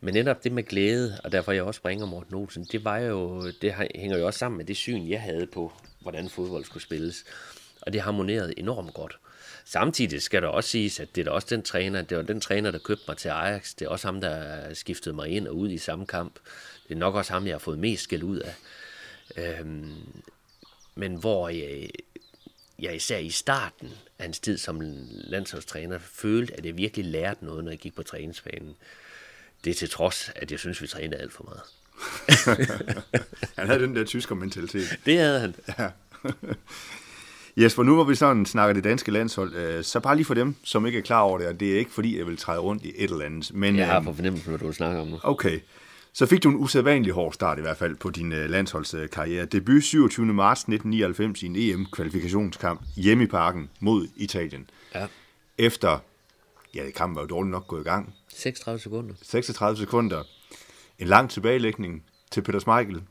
[0.00, 3.50] Men netop det med glæde, og derfor jeg også bringer Morten Olsen, det, var jo,
[3.62, 7.24] det hænger jo også sammen med det syn, jeg havde på, hvordan fodbold skulle spilles.
[7.82, 9.18] Og det harmonerede enormt godt.
[9.64, 12.70] Samtidig skal der også siges, at det er også den træner, det var den træner,
[12.70, 13.74] der købte mig til Ajax.
[13.74, 16.34] Det er også ham, der skiftede mig ind og ud i samme kamp.
[16.88, 18.54] Det er nok også ham, jeg har fået mest skæld ud af.
[19.36, 20.22] Øhm,
[20.94, 21.90] men hvor jeg,
[22.78, 24.78] jeg især i starten af hans tid som
[25.10, 28.76] landsholdstræner følte, at jeg virkelig lærte noget, når jeg gik på træningsbanen.
[29.64, 31.62] Det er til trods, at jeg synes, vi trænede alt for meget.
[33.58, 34.98] han havde den der tysker mentalitet.
[35.06, 35.54] Det havde han.
[35.78, 35.90] Ja.
[37.56, 40.54] Jesper, nu hvor vi sådan snakker det danske landshold, øh, så bare lige for dem,
[40.64, 42.84] som ikke er klar over det, og det er ikke fordi, jeg vil træde rundt
[42.84, 43.54] i et eller andet.
[43.54, 45.18] Men, jeg har øh, på fornemmelsen, hvad du snakker om nu.
[45.22, 45.60] Okay.
[46.12, 49.44] Så fik du en usædvanlig hård start i hvert fald på din øh, landsholdskarriere.
[49.44, 50.26] Debut 27.
[50.26, 54.70] marts 1999 i en EM-kvalifikationskamp hjemme i parken mod Italien.
[54.94, 55.06] Ja.
[55.58, 55.98] Efter,
[56.74, 58.14] ja, kampen var jo dårligt nok gået i gang.
[58.34, 59.14] 36 sekunder.
[59.22, 60.22] 36 sekunder.
[60.98, 63.02] En lang tilbagelægning til Peter Smeichel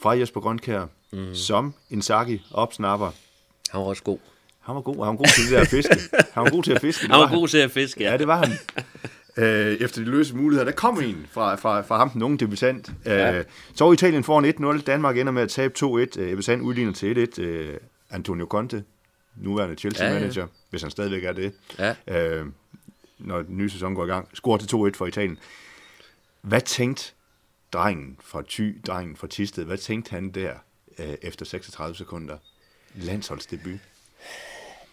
[0.00, 1.34] fra Jesper Grønkær, mm.
[1.34, 3.10] som Inzaghi opsnapper
[3.72, 4.18] han var også god.
[4.60, 5.96] Han var god, han var god til det der fiske.
[6.34, 7.06] Han var god til at fiske.
[7.06, 8.10] han var, var god til at fiske, ja.
[8.10, 8.52] Ja, det var han.
[9.36, 10.64] Øh, efter de løse muligheder.
[10.64, 12.92] Der kom en fra, fra, fra ham, den unge debutant.
[13.06, 13.42] Øh, ja.
[13.74, 14.82] så Italien foran 1-0.
[14.82, 16.20] Danmark ender med at tabe 2-1.
[16.20, 17.42] Ebbe Sand udligner til 1-1.
[17.42, 17.78] Øh,
[18.10, 18.84] Antonio Conte,
[19.36, 20.46] nuværende Chelsea-manager, ja, ja.
[20.70, 21.94] hvis han stadigvæk er det, ja.
[22.06, 22.46] øh,
[23.18, 25.38] når den nye sæson går i gang, scorer til 2-1 for Italien.
[26.40, 27.12] Hvad tænkte
[27.72, 30.52] drengen fra Thy, drengen fra Tisted, hvad tænkte han der
[30.98, 32.36] øh, efter 36 sekunder?
[32.94, 33.80] Landsholdsdebut?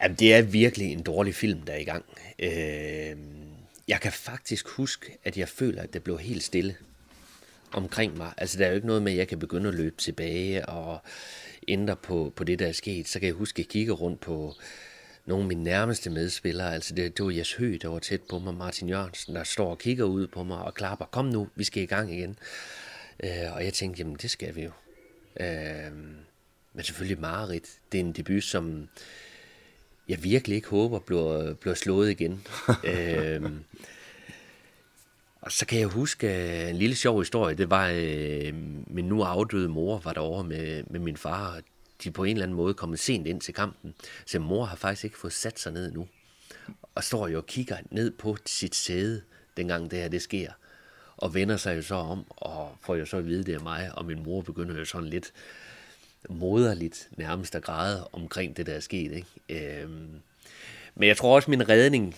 [0.02, 2.06] Jamen, det er virkelig en dårlig film, der er i gang.
[2.40, 3.18] Øh,
[3.88, 6.76] jeg kan faktisk huske, at jeg føler, at det blev helt stille
[7.72, 8.34] omkring mig.
[8.38, 11.00] Altså, der er jo ikke noget med, at jeg kan begynde at løbe tilbage og
[11.68, 13.08] ændre på, på det, der er sket.
[13.08, 14.56] Så kan jeg huske, at jeg kigger rundt på
[15.26, 16.74] nogle af mine nærmeste medspillere.
[16.74, 18.54] Altså, det, det var Jes Høgh, der var tæt på mig.
[18.54, 21.06] Martin Jørgensen, der står og kigger ud på mig og klapper.
[21.06, 22.38] Kom nu, vi skal i gang igen.
[23.24, 24.72] Øh, og jeg tænkte, jamen, det skal vi jo.
[25.40, 25.92] Øh,
[26.74, 27.80] men selvfølgelig Marit.
[27.92, 28.90] Det er en debut, som
[30.10, 32.48] jeg virkelig ikke håber bliver, bliver slået igen.
[32.94, 33.64] øhm,
[35.42, 36.28] og så kan jeg huske
[36.70, 37.56] en lille sjov historie.
[37.56, 38.54] Det var, øh,
[38.88, 41.62] min nu afdøde mor var derovre med, med min far.
[42.04, 43.94] De på en eller anden måde kommet sent ind til kampen.
[44.26, 46.08] Så mor har faktisk ikke fået sat sig ned nu.
[46.96, 49.22] Og står jo og kigger ned på sit sæde,
[49.58, 50.52] dengang det her det sker.
[51.18, 53.92] Og vender sig jo så om, og får jo så at vide, det er mig.
[53.94, 55.34] Og min mor begynder jo sådan lidt
[56.30, 59.12] moderligt nærmest at græde omkring det, der er sket.
[59.12, 59.82] Ikke?
[59.82, 60.22] Øhm,
[60.96, 62.16] men jeg tror også, min redning,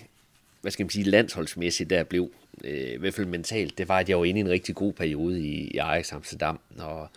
[0.62, 2.32] hvad skal man sige, landsholdsmæssigt, der blev,
[2.64, 4.94] øh, i hvert fald mentalt, det var, at jeg var inde i en rigtig god
[4.94, 7.08] periode i, i Ajax Amsterdam, og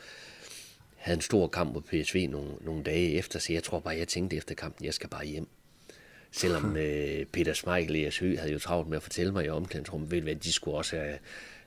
[0.96, 4.08] havde en stor kamp mod PSV nogle, nogle dage efter, så jeg tror bare, jeg
[4.08, 5.46] tænkte efter kampen, jeg skal bare hjem.
[6.32, 10.10] Selvom øh, Peter Smeichel Jes Høgh havde jo travlt med at fortælle mig i omklædningsrummet,
[10.10, 11.18] ved hvad, de skulle også have,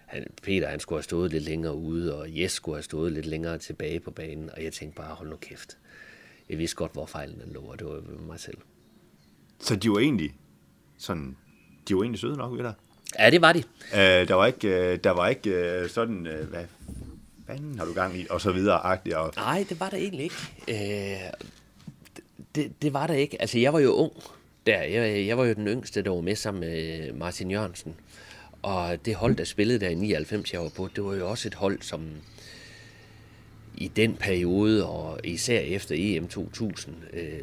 [0.08, 3.26] han, Peter han skulle have stået lidt længere ude, og Jes skulle have stået lidt
[3.26, 5.78] længere tilbage på banen, og jeg tænkte bare, hold nu kæft.
[6.50, 8.58] Jeg vidste godt, hvor fejlen den lå, og det var mig selv.
[9.60, 10.34] Så de var egentlig
[10.98, 11.38] sådan,
[11.88, 12.74] de var egentlig søde nok ved dig?
[13.20, 13.64] Ja, det var de.
[13.94, 16.66] Uh, der var ikke, uh, der var ikke uh, sådan, uh, hvad
[17.48, 18.76] fanden har du gang i, og så videre.
[18.76, 19.34] Agtigt, og...
[19.36, 20.36] Nej, det var der egentlig ikke.
[20.68, 21.48] Uh,
[22.56, 23.42] det, det var der ikke.
[23.42, 24.14] Altså, jeg var jo ung
[24.66, 24.82] der.
[24.82, 27.96] Jeg, jeg var jo den yngste, der var med sammen med Martin Jørgensen.
[28.68, 31.48] Og det hold, der spillede der i 99, jeg var på, det var jo også
[31.48, 32.10] et hold, som
[33.78, 37.40] i den periode, og især efter EM 2000, øh,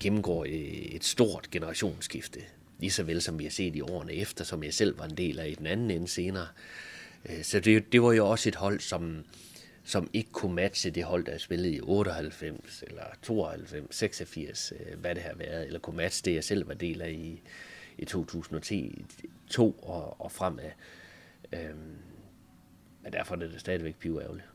[0.00, 2.40] gennemgår et stort generationsskifte.
[2.78, 5.16] Lige så vel som vi har set i årene efter, som jeg selv var en
[5.16, 6.46] del af i den anden ende senere.
[7.28, 9.24] Øh, så det, det var jo også et hold, som,
[9.84, 15.14] som ikke kunne matche det hold, der spillede i 98, eller 92, 86, øh, hvad
[15.14, 17.42] det har været, eller kunne matche det, jeg selv var del af i,
[17.98, 19.04] i 2010,
[19.50, 20.70] to og, og fremad.
[21.52, 21.96] Øhm,
[23.02, 24.46] men derfor er det stadigvæk ærgerligt.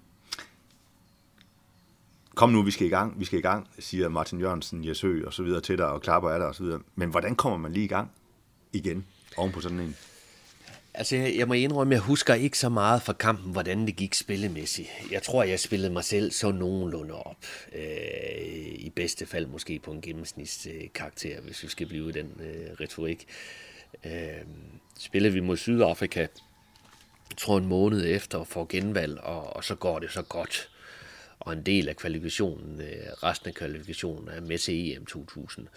[2.35, 5.33] Kom nu, vi skal i gang, vi skal i gang, siger Martin Jørgensen, Jesø og
[5.33, 6.81] så videre til dig, og klapper af dig og så videre.
[6.95, 8.11] Men hvordan kommer man lige i gang
[8.73, 9.05] igen,
[9.37, 9.95] oven på sådan en?
[10.93, 14.89] Altså, jeg må indrømme, jeg husker ikke så meget fra kampen, hvordan det gik spillemæssigt.
[15.11, 17.45] Jeg tror, jeg spillede mig selv så nogenlunde op.
[17.75, 17.81] Øh,
[18.75, 23.27] I bedste fald måske på en gennemsnitskarakter, hvis vi skal blive den øh, retorik.
[24.05, 24.11] Øh,
[24.99, 26.19] spillede vi mod Sydafrika,
[27.29, 30.69] jeg tror en måned efter, får genvalg, og, og så går det så godt.
[31.39, 35.67] Og en del af kvalifikationen, øh, resten af kvalifikationen er med til EM 2000.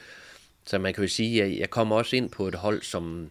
[0.67, 3.31] Så man kan jo sige, at jeg kommer også ind på et hold, som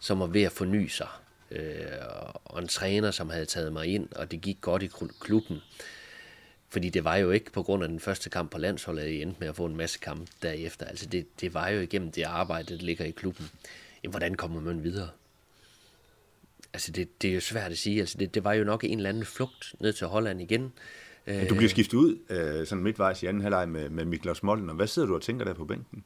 [0.00, 1.08] som var ved at forny sig.
[1.50, 1.84] Øh,
[2.44, 5.58] og en træner, som havde taget mig ind, og det gik godt i klubben.
[6.68, 9.22] Fordi det var jo ikke på grund af den første kamp på landsholdet, at jeg
[9.22, 10.86] endte med at få en masse kamp derefter.
[10.86, 13.50] Altså det, det var jo igennem det arbejde, der ligger i klubben.
[14.02, 15.08] Jamen, hvordan kommer man videre?
[16.72, 18.00] Altså det, det er jo svært at sige.
[18.00, 20.72] Altså det, det var jo nok en eller anden flugt ned til Holland igen.
[21.26, 24.70] Du bliver skiftet ud øh, sådan midtvejs i anden halvleg med, med Miklas Mollen.
[24.70, 26.04] Og hvad sidder du og tænker der på bænken?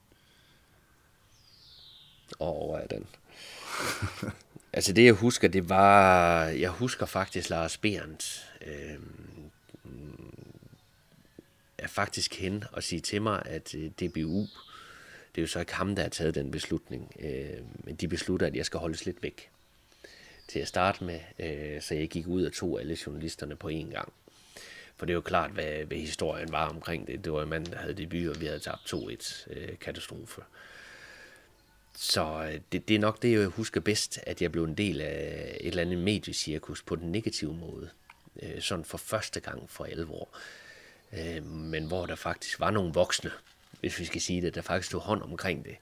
[2.40, 3.07] Åh, oh, den
[4.72, 8.98] altså det jeg husker, det var, jeg husker faktisk Lars Berndt, øh,
[11.78, 14.40] er faktisk hen og sige til mig, at øh, DBU,
[15.34, 18.46] det er jo så ikke ham, der har taget den beslutning, øh, men de beslutter,
[18.46, 19.50] at jeg skal holdes lidt væk
[20.48, 23.90] til at starte med, øh, så jeg gik ud og tog alle journalisterne på én
[23.90, 24.12] gang.
[24.96, 27.24] For det er jo klart, hvad, hvad historien var omkring det.
[27.24, 30.40] Det var en mand, der havde debut, og vi havde tabt 2-1 øh, katastrofe.
[30.40, 30.46] Øh,
[31.96, 35.00] så øh, det, det er nok det, jeg husker bedst, at jeg blev en del
[35.00, 37.90] af et eller andet mediecirkus på den negative måde.
[38.42, 40.28] Øh, sådan for første gang for alvor.
[41.12, 43.30] Øh, men hvor der faktisk var nogle voksne,
[43.80, 45.76] hvis vi skal sige det, der faktisk tog hånd omkring det.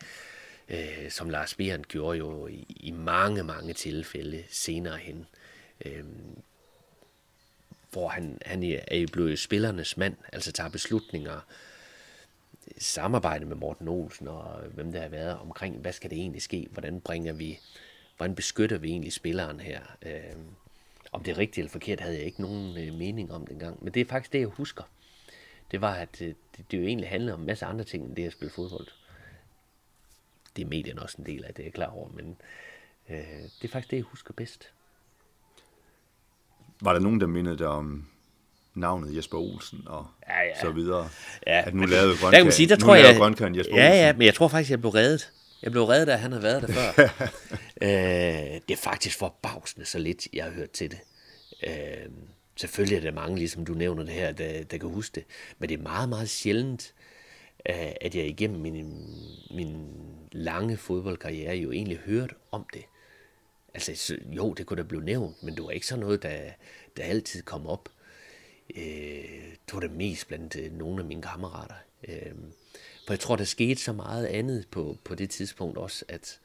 [0.69, 5.27] Øh, som Lars Behrendt gjorde jo i mange, mange tilfælde senere hen.
[5.85, 6.05] Øh,
[7.91, 11.41] hvor han, han er blevet spillernes mand, altså tager beslutninger,
[12.79, 16.43] samarbejde med Morten Olsen og øh, hvem der har været omkring, hvad skal det egentlig
[16.43, 17.59] ske, hvordan bringer vi,
[18.17, 19.81] hvordan beskytter vi egentlig spilleren her.
[20.03, 20.37] Øh,
[21.13, 23.95] om det er rigtigt eller forkert, havde jeg ikke nogen øh, mening om dengang, men
[23.95, 24.83] det er faktisk det, jeg husker.
[25.71, 28.17] Det var, at øh, det, det jo egentlig handlede om en masse andre ting, end
[28.17, 28.87] det at spille fodbold.
[30.57, 32.37] Det er medien også en del af det, jeg er klar over, men
[33.11, 34.73] øh, det er faktisk det, jeg husker bedst.
[36.81, 38.12] Var der nogen, der mindede dig om
[38.75, 40.61] navnet Jesper Olsen og ja, ja.
[40.61, 41.09] så videre.
[41.47, 41.63] Ja.
[41.67, 44.05] At nu lavede Grønkern, der kan sige, der tror jeg, Jesper ja, Olsen.
[44.05, 45.33] Ja, men jeg tror faktisk, jeg blev reddet.
[45.63, 46.93] Jeg blev reddet, da han havde været der før.
[47.83, 50.99] øh, det er faktisk forbavsende så lidt, jeg har hørt til det.
[51.67, 52.11] Øh,
[52.57, 55.25] selvfølgelig er der mange, ligesom du nævner det her, der, der kan huske det.
[55.59, 56.95] Men det er meget, meget sjældent,
[57.69, 59.07] øh, at jeg igennem min,
[59.51, 59.87] min
[60.33, 62.83] lange fodboldkarriere jo egentlig hørt om det.
[63.75, 66.39] Altså, jo, det kunne da blive nævnt, men det var ikke sådan noget, der,
[66.97, 67.89] der altid kom op
[68.77, 71.75] øh, det var det mest blandt øh, nogle af mine kammerater.
[72.09, 72.33] Øh,
[73.07, 76.41] for jeg tror, der skete så meget andet på, på det tidspunkt også, at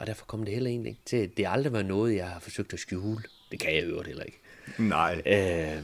[0.00, 1.36] og derfor kom det heller egentlig ikke til.
[1.36, 3.22] Det har aldrig været noget, jeg har forsøgt at skjule.
[3.50, 4.40] Det kan jeg øvrigt heller ikke.
[4.78, 5.22] Nej.
[5.26, 5.82] Øh,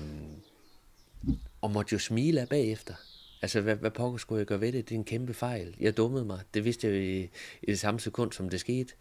[1.61, 2.95] og måtte jo smile af bagefter.
[3.43, 4.89] Altså, hvad, hvad pokker skulle jeg gøre ved det?
[4.89, 5.75] Det er en kæmpe fejl.
[5.81, 6.41] Jeg dummede mig.
[6.55, 7.21] Det vidste jeg jo i,
[7.63, 8.95] i det samme sekund, som det skete.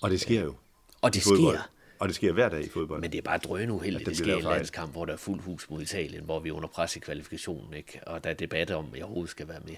[0.00, 0.54] Og det sker jo.
[1.00, 1.70] Og det sker.
[1.98, 3.00] Og det sker hver dag i fodbold.
[3.00, 5.16] Men det er bare drøn uheldigt, det, det sker i en landskamp, hvor der er
[5.16, 8.00] fuld hus mod Italien, hvor vi er under pres i kvalifikationen, ikke?
[8.06, 9.74] og der er debat om, at jeg overhovedet skal være med.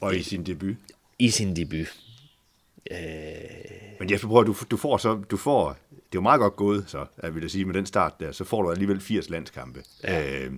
[0.00, 0.76] Og det, i sin debut.
[1.18, 2.00] I sin debut.
[2.90, 2.96] Øh...
[4.00, 6.84] Men jeg prøve, du, du får så, du får, det er jo meget godt gået,
[6.86, 9.82] så jeg vil sige, med den start der, så får du alligevel 80 landskampe.
[10.04, 10.44] Ja.
[10.44, 10.52] Øh,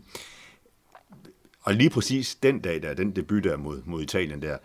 [1.62, 4.58] og lige præcis den dag der, den debut der mod, mod Italien der,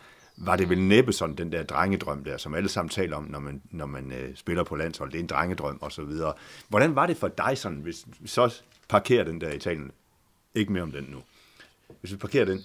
[0.45, 3.39] var det vel næppe sådan den der drengedrøm der, som alle sammen taler om, når
[3.39, 5.11] man, når man øh, spiller på landshold.
[5.11, 6.33] Det er en drengedrøm og så videre.
[6.69, 9.91] Hvordan var det for dig sådan, hvis vi så parkerer den der i Italien?
[10.55, 11.21] Ikke mere om den nu.
[11.99, 12.63] Hvis vi parkerer den.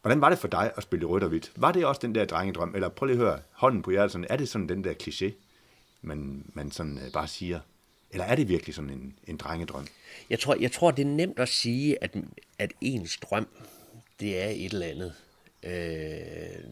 [0.00, 1.52] Hvordan var det for dig at spille rødt og hvidt?
[1.56, 2.74] Var det også den der drengedrøm?
[2.74, 5.32] Eller prøv lige at høre, hånden på hjertet, sådan, er det sådan den der kliché,
[6.02, 7.60] man, man sådan øh, bare siger?
[8.10, 9.86] Eller er det virkelig sådan en, en drengedrøm?
[10.30, 12.16] Jeg tror, jeg tror, det er nemt at sige, at,
[12.58, 13.46] at ens drøm,
[14.20, 15.14] det er et eller andet.
[15.62, 16.64] Øh,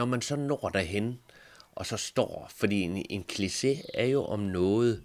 [0.00, 1.20] når man så når derhen,
[1.72, 5.02] og så står, fordi en, en kliché er jo om noget,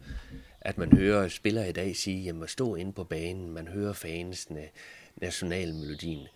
[0.61, 4.67] at man hører spillere i dag sige, jamen stå inde på banen, man hører fansene,
[5.15, 6.27] nationalmelodien.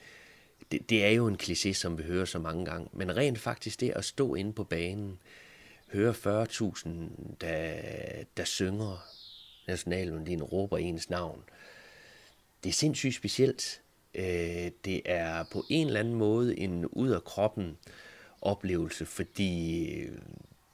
[0.71, 2.89] Det, det er jo en kliché, som vi hører så mange gange.
[2.93, 5.19] Men rent faktisk det at stå inde på banen,
[5.91, 6.89] høre 40.000,
[7.41, 7.73] der,
[8.37, 9.07] der synger
[9.67, 11.43] nationalmelodien, råber ens navn.
[12.63, 13.81] Det er sindssygt specielt.
[14.15, 17.77] Øh, det er på en eller anden måde en ud af kroppen
[18.41, 20.17] oplevelse, fordi øh,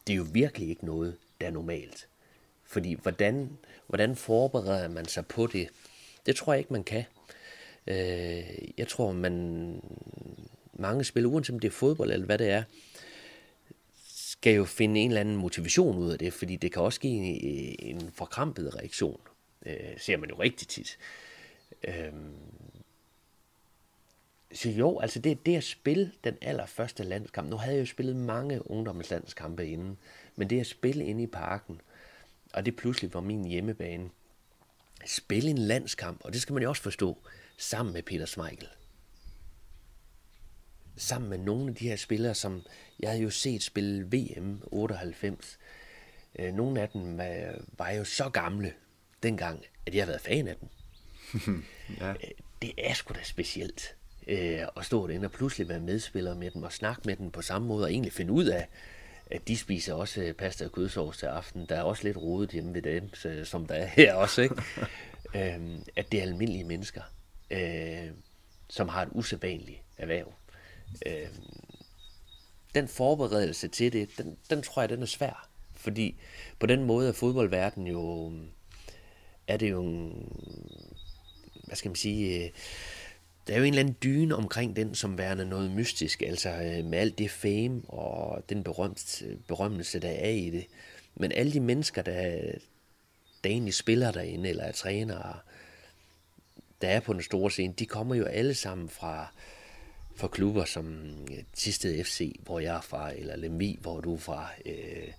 [0.07, 2.07] det er jo virkelig ikke noget, der er normalt.
[2.63, 5.69] Fordi hvordan, hvordan forbereder man sig på det?
[6.25, 7.03] Det tror jeg ikke, man kan.
[7.87, 9.81] Øh, jeg tror, man
[10.73, 12.63] mange spiller, uanset om det er fodbold eller hvad det er,
[14.05, 17.13] skal jo finde en eller anden motivation ud af det, fordi det kan også give
[17.13, 19.21] en, øh, en forkrampet reaktion.
[19.65, 20.97] Øh, ser man jo rigtig tit.
[21.87, 22.13] Øh,
[24.55, 28.15] så jo, altså det, det at spille den allerførste landskamp, nu havde jeg jo spillet
[28.15, 29.97] mange ungdomslandskampe inden,
[30.35, 31.81] men det at spille inde i parken,
[32.53, 34.09] og det pludselig var min hjemmebane,
[35.05, 37.17] spille en landskamp, og det skal man jo også forstå,
[37.57, 38.67] sammen med Peter Smeichel.
[40.97, 42.61] Sammen med nogle af de her spillere, som
[42.99, 45.59] jeg havde jo set spille VM 98.
[46.39, 47.17] Øh, nogle af dem
[47.77, 48.73] var jo så gamle
[49.23, 50.69] dengang, at jeg har været fan af dem.
[51.99, 52.09] ja.
[52.09, 53.95] Øh, det er sgu da specielt
[54.27, 57.41] øh, at stå derinde og pludselig være medspiller med dem og snakke med dem på
[57.41, 58.67] samme måde og egentlig finde ud af,
[59.31, 61.65] at de spiser også pasta og kødsovs til aften.
[61.69, 63.13] Der er også lidt rodet hjemme ved dem,
[63.45, 64.55] som der er her også, ikke?
[65.35, 67.01] øhm, at det er almindelige mennesker,
[67.51, 68.11] øh,
[68.69, 70.33] som har et usædvanligt erhverv.
[71.05, 71.27] Øh,
[72.75, 75.49] den forberedelse til det, den, den tror jeg, den er svær.
[75.73, 76.15] Fordi
[76.59, 78.33] på den måde er fodboldverdenen jo,
[79.47, 80.13] er det jo en,
[81.63, 82.49] hvad skal man sige, øh,
[83.47, 86.85] der er jo en eller anden dyne omkring den, som værende noget mystisk, altså øh,
[86.85, 90.65] med alt det fame og den berømt, berømmelse, der er i det.
[91.15, 92.41] Men alle de mennesker, der,
[93.43, 95.39] der egentlig spiller derinde, eller er trænere,
[96.81, 99.33] der er på den store scene, de kommer jo alle sammen fra,
[100.15, 104.19] fra klubber som øh, Tisted FC, hvor jeg er fra, eller Lemvi, hvor du er
[104.19, 104.49] fra.
[104.65, 105.11] Øh,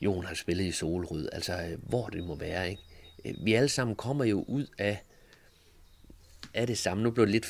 [0.00, 2.70] Jon har spillet i Solrød, altså øh, hvor det må være.
[2.70, 2.82] Ikke?
[3.24, 4.98] Øh, vi alle sammen kommer jo ud af
[6.54, 7.02] er det samme.
[7.02, 7.46] Nu blev det lidt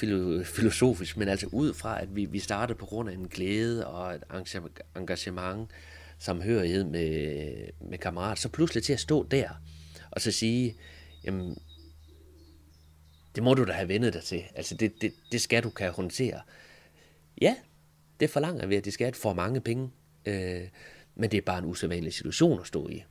[0.47, 4.15] filosofisk, men altså ud fra, at vi, vi startede på grund af en glæde og
[4.15, 4.23] et
[4.97, 5.71] engagement,
[6.19, 9.49] samhørighed med, med kammerat, så pludselig til at stå der
[10.11, 10.77] og så sige,
[11.25, 11.59] jamen,
[13.35, 14.43] det må du da have vendet dig til.
[14.55, 16.41] Altså, det, det, det skal du kan håndtere.
[17.41, 17.57] Ja,
[18.21, 19.91] det forlanger vi, at det skal for mange penge.
[20.27, 20.69] Øh,
[21.15, 23.03] men det er bare en usædvanlig situation at stå i.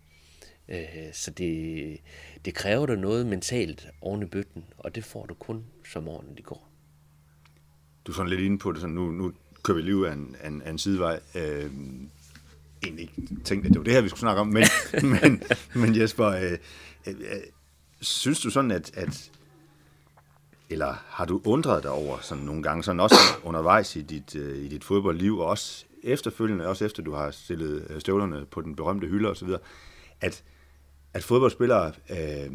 [0.69, 1.97] Øh, så det,
[2.45, 6.36] det kræver dig noget mentalt oven i bøtten, og det får du kun, som årene
[6.38, 6.69] de går.
[8.05, 10.36] Du er sådan lidt inde på det, sådan nu, nu kører vi lige af en,
[10.45, 11.19] en, en sidevej.
[11.36, 11.71] Øh,
[12.84, 14.63] egentlig ikke tænkt, at det var det her, vi skulle snakke om, men,
[15.21, 15.43] men,
[15.75, 16.58] men Jesper, øh,
[17.08, 17.41] øh, øh,
[18.01, 19.32] synes du sådan, at, at
[20.69, 24.58] eller har du undret dig over sådan nogle gange, sådan også undervejs i dit, øh,
[24.58, 28.75] i dit fodboldliv, og også efterfølgende, også efter du har stillet øh, støvlerne på den
[28.75, 29.49] berømte hylde osv.,
[30.21, 30.43] at,
[31.13, 32.52] at fodboldspillere, øh,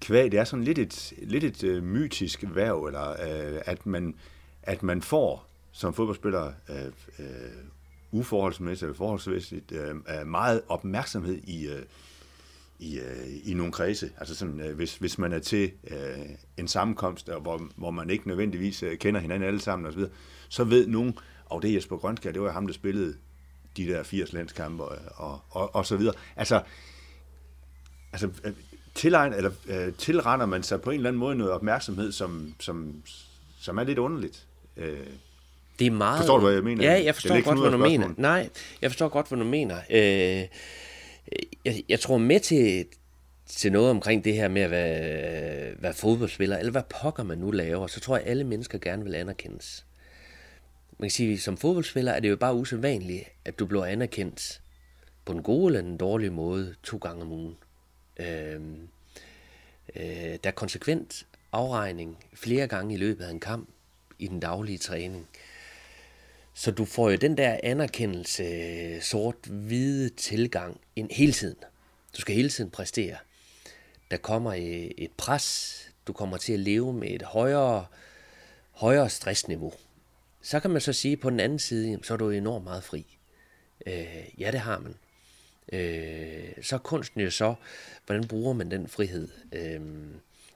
[0.00, 4.14] kvæg, det er sådan lidt et, lidt et øh, mytisk værv, eller øh, at, man,
[4.62, 6.86] at man får som fodboldspiller øh,
[7.18, 7.26] øh,
[8.12, 11.82] uforholdsmæssigt eller forholdsmæssigt øh, meget opmærksomhed i, øh,
[12.78, 14.10] i, øh, i nogle kredse.
[14.18, 18.28] Altså sådan, øh, hvis, hvis man er til øh, en sammenkomst, hvor, hvor man ikke
[18.28, 20.02] nødvendigvis øh, kender hinanden alle sammen osv.,
[20.48, 23.16] så ved nogen, og det er Jesper Grønskær, det var ham, der spillede
[23.76, 26.14] de der 80 landskampe og, og, og, og så videre.
[26.36, 26.62] Altså,
[28.14, 28.52] altså øh,
[28.94, 33.02] tilegn, eller, øh, tilrender man sig på en eller anden måde noget opmærksomhed, som, som,
[33.60, 34.46] som er lidt underligt.
[34.76, 34.98] Øh,
[35.78, 36.18] det er meget...
[36.18, 36.84] Forstår du, hvad jeg mener?
[36.84, 38.14] Ja, jeg forstår godt, hvad du mener.
[38.16, 38.48] Nej,
[38.82, 39.76] jeg forstår godt, hvad du mener.
[39.90, 40.44] Øh,
[41.64, 42.86] jeg, jeg tror med til,
[43.46, 47.50] til noget omkring det her med at være, være fodboldspiller, eller hvad pokker man nu
[47.50, 49.84] laver, så tror jeg, at alle mennesker gerne vil anerkendes.
[50.98, 54.60] Man kan sige, at som fodboldspiller er det jo bare usædvanligt, at du bliver anerkendt
[55.24, 57.56] på en god eller en dårlig måde to gange om ugen.
[58.16, 58.60] Øh,
[59.96, 63.68] øh, der er konsekvent afregning flere gange i løbet af en kamp
[64.18, 65.28] i den daglige træning.
[66.54, 71.56] Så du får jo den der anerkendelse, sort-hvide tilgang ind hele tiden.
[72.16, 73.16] Du skal hele tiden præstere.
[74.10, 74.54] Der kommer
[74.98, 77.86] et pres, du kommer til at leve med et højere,
[78.70, 79.72] højere stressniveau.
[80.42, 83.06] Så kan man så sige på den anden side, så er du enormt meget fri.
[83.86, 84.94] Øh, ja, det har man.
[85.72, 87.54] Øh, så er kunsten jo så,
[88.06, 89.28] hvordan bruger man den frihed?
[89.52, 89.80] Øh,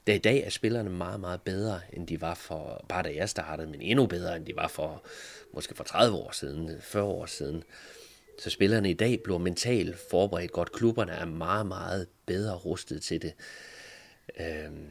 [0.06, 3.28] der i dag er spillerne meget, meget bedre, end de var for, bare da jeg
[3.28, 5.02] startede, men endnu bedre, end de var for,
[5.54, 7.62] måske for 30 år siden, 40 år siden.
[8.38, 10.72] Så spillerne i dag bliver mentalt forberedt godt.
[10.72, 13.34] Klubberne er meget, meget bedre rustet til det.
[14.40, 14.88] Øhm,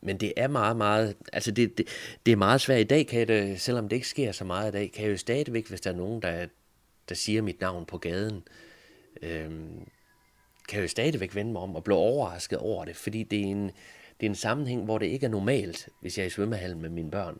[0.00, 1.88] men det er meget, meget, altså det, det,
[2.26, 4.72] det er meget svært i dag, kan det, selvom det ikke sker så meget i
[4.72, 6.46] dag, kan jeg jo stadigvæk, hvis der er nogen, der,
[7.08, 8.42] der siger mit navn på gaden,
[9.22, 9.88] øhm,
[10.68, 13.44] kan jeg jo stadigvæk vende mig om og blive overrasket over det, fordi det er
[13.44, 13.64] en,
[14.20, 16.90] det er en sammenhæng, hvor det ikke er normalt, hvis jeg er i svømmehallen med
[16.90, 17.38] mine børn,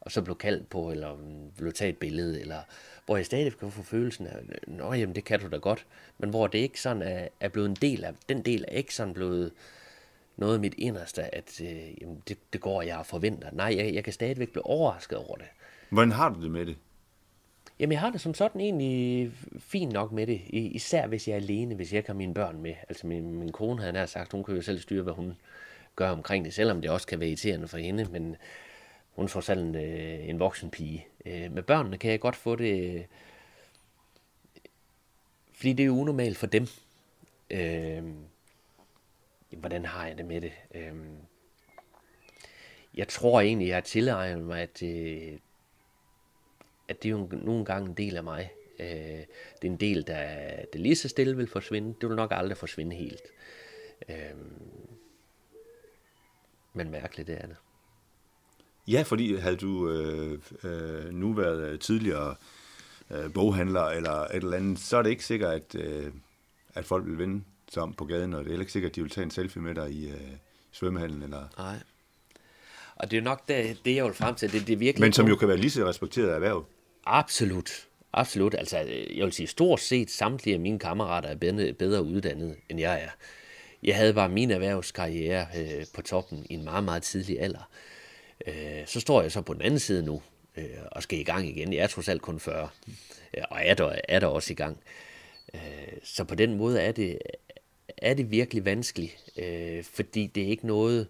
[0.00, 2.60] og så blev kaldt på, eller mm, blev taget et billede, eller
[3.06, 4.36] hvor jeg stadig kan få følelsen af,
[4.66, 5.86] nå jamen, det kan du da godt,
[6.18, 8.94] men hvor det ikke sådan er, er blevet en del af, den del er ikke
[8.94, 9.52] sådan blevet
[10.36, 13.48] noget af mit inderste, at øh, jamen, det, det går, jeg forventer.
[13.52, 15.46] Nej, jeg, jeg kan stadigvæk blive overrasket over det.
[15.88, 16.76] Hvordan har du det med det?
[17.78, 21.38] Jamen, jeg har det som sådan egentlig fint nok med det, især hvis jeg er
[21.38, 22.74] alene, hvis jeg ikke har mine børn med.
[22.88, 25.34] Altså, min, min kone havde sagt, hun kan jo selv styre, hvad hun
[25.96, 28.36] gør omkring det, selvom det også kan være irriterende for hende, men
[29.12, 31.06] hun får selv en, øh, en voksen pige.
[31.26, 33.04] Øh, med børnene kan jeg godt få det, øh,
[35.52, 36.66] fordi det er jo unormalt for dem.
[37.50, 38.02] Øh,
[39.50, 40.52] hvordan har jeg det med det?
[40.74, 40.94] Øh,
[42.94, 45.40] jeg tror egentlig, jeg har tilegnet mig, at, det,
[46.88, 48.50] at det er jo nogle gange en del af mig.
[48.80, 50.26] Øh, det er en del, der,
[50.72, 51.94] der lige så stille vil forsvinde.
[52.00, 53.22] Det vil nok aldrig forsvinde helt.
[54.08, 54.36] Øh,
[56.72, 57.56] men mærkeligt, det er det.
[58.88, 62.34] Ja, fordi havde du øh, øh, nu været tidligere
[63.10, 66.12] øh, boghandler eller et eller andet, så er det ikke sikkert, at, øh,
[66.74, 68.96] at folk vil vende sig om på gaden, og det er heller ikke sikkert, at
[68.96, 70.20] de vil tage en selfie med dig i øh,
[70.72, 71.22] svømmehallen.
[71.22, 71.48] Eller...
[71.58, 71.76] Nej.
[72.96, 74.52] Og det er nok det, det jeg vil frem til.
[74.52, 76.64] Det, det er virkelig Men som jo kan være lige så respekteret erhverv.
[77.06, 77.88] Absolut.
[78.12, 78.54] Absolut.
[78.54, 82.56] Altså, øh, jeg vil sige, stort set samtlige af mine kammerater er bedre, bedre uddannet,
[82.68, 83.08] end jeg er.
[83.82, 87.70] Jeg havde bare min erhvervskarriere øh, på toppen i en meget, meget tidlig alder.
[88.46, 90.22] Øh, så står jeg så på den anden side nu,
[90.56, 91.72] øh, og skal i gang igen.
[91.72, 92.68] Jeg er trods alt kun 40,
[93.36, 94.78] øh, og er der, er der også i gang.
[95.54, 95.60] Øh,
[96.02, 97.18] så på den måde er det,
[97.96, 101.08] er det virkelig vanskeligt, øh, fordi det er ikke noget,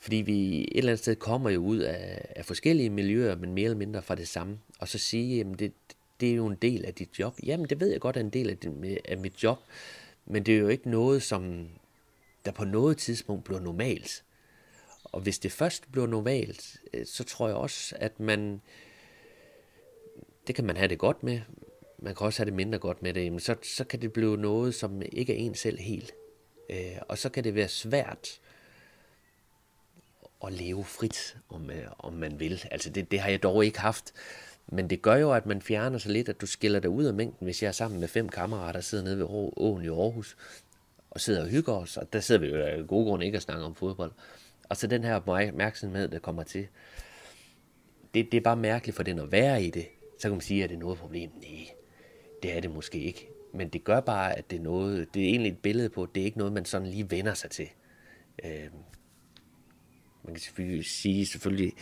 [0.00, 3.64] fordi vi et eller andet sted kommer jo ud af, af forskellige miljøer, men mere
[3.64, 5.72] eller mindre fra det samme, og så sige, jamen det,
[6.20, 7.34] det er jo en del af dit job.
[7.42, 9.58] Jamen det ved jeg godt er en del af, det, af mit job,
[10.26, 11.68] men det er jo ikke noget, som
[12.44, 14.24] der på noget tidspunkt bliver normalt.
[15.04, 18.60] Og hvis det først bliver normalt, øh, så tror jeg også, at man,
[20.46, 21.40] det kan man have det godt med,
[21.98, 24.36] man kan også have det mindre godt med det, men så, så kan det blive
[24.36, 26.12] noget, som ikke er en selv helt.
[26.70, 28.40] Øh, og så kan det være svært
[30.46, 32.64] at leve frit, om, øh, om man vil.
[32.70, 34.12] Altså det, det har jeg dog ikke haft.
[34.66, 37.14] Men det gør jo, at man fjerner sig lidt, at du skiller dig ud af
[37.14, 39.26] mængden, hvis jeg er sammen med fem kammerater, sidder nede ved
[39.56, 40.36] åen i Aarhus,
[41.10, 43.42] og sidder og hygger os, og der sidder vi jo af gode grunde ikke at
[43.42, 44.12] snakke om fodbold.
[44.68, 46.66] Og så den her opmærksomhed, der kommer til,
[48.14, 49.86] det, det er bare mærkeligt for den at være i det.
[50.18, 51.30] Så kan man sige, at det er noget problem.
[51.34, 51.68] Nej,
[52.42, 53.28] det er det måske ikke.
[53.54, 56.08] Men det gør bare, at det er noget, det er egentlig et billede på, at
[56.14, 57.68] det er ikke noget, man sådan lige vender sig til.
[58.44, 58.70] Øh,
[60.24, 61.72] man kan selvfølgelig sige, selvfølgelig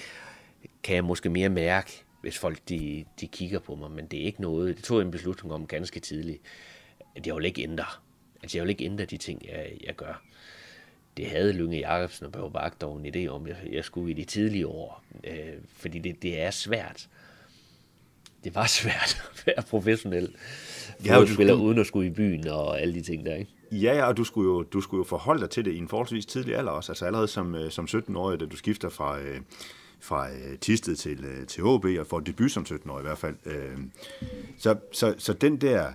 [0.83, 4.25] kan jeg måske mere mærke, hvis folk de, de kigger på mig, men det er
[4.25, 6.43] ikke noget, det tog jeg en beslutning om ganske tidligt,
[7.17, 7.85] at jeg vil ikke ændre.
[8.43, 10.23] Altså jeg vil ikke ændre de ting, jeg, jeg gør.
[11.17, 14.15] Det havde Lynge Jacobsen og Børge Bak dog en idé om, at jeg skulle i
[14.15, 17.09] de tidlige år, øh, fordi det, det er svært.
[18.45, 20.35] Det var svært at være professionel
[21.05, 21.57] ja, spiller skulle...
[21.57, 23.51] uden at skulle i byen og alle de ting der, ikke?
[23.73, 25.89] Ja, ja, og du skulle, jo, du skulle jo forholde dig til det i en
[25.89, 29.41] forholdsvis tidlig alder også, altså allerede som, øh, som 17-årig, da du skifter fra, øh,
[30.01, 33.37] fra øh, Tisted til, øh, til HB, og får debut som 17-årig i hvert fald.
[33.47, 33.79] Øh,
[34.59, 35.93] så, så, så den der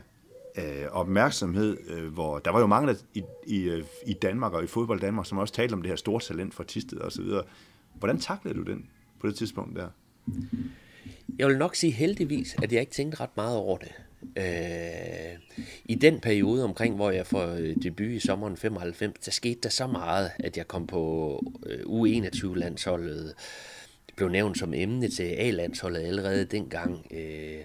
[0.58, 4.64] øh, opmærksomhed, øh, hvor der var jo mange der i, i, øh, i Danmark og
[4.64, 7.22] i fodbold Danmark, som også talte om det her store talent fra Tisted og så
[7.22, 7.44] videre.
[7.94, 8.86] Hvordan taklede du den
[9.20, 9.88] på det tidspunkt der?
[11.40, 13.92] Jeg vil nok sige heldigvis, at jeg ikke tænkte ret meget over det.
[14.38, 15.40] Øh,
[15.86, 19.70] I den periode omkring, hvor jeg får øh, debut i sommeren 95, der skete der
[19.70, 23.34] så meget, at jeg kom på øh, U21-landsholdet,
[24.08, 27.08] det blev nævnt som emne til A-landsholdet allerede dengang.
[27.12, 27.62] Øh,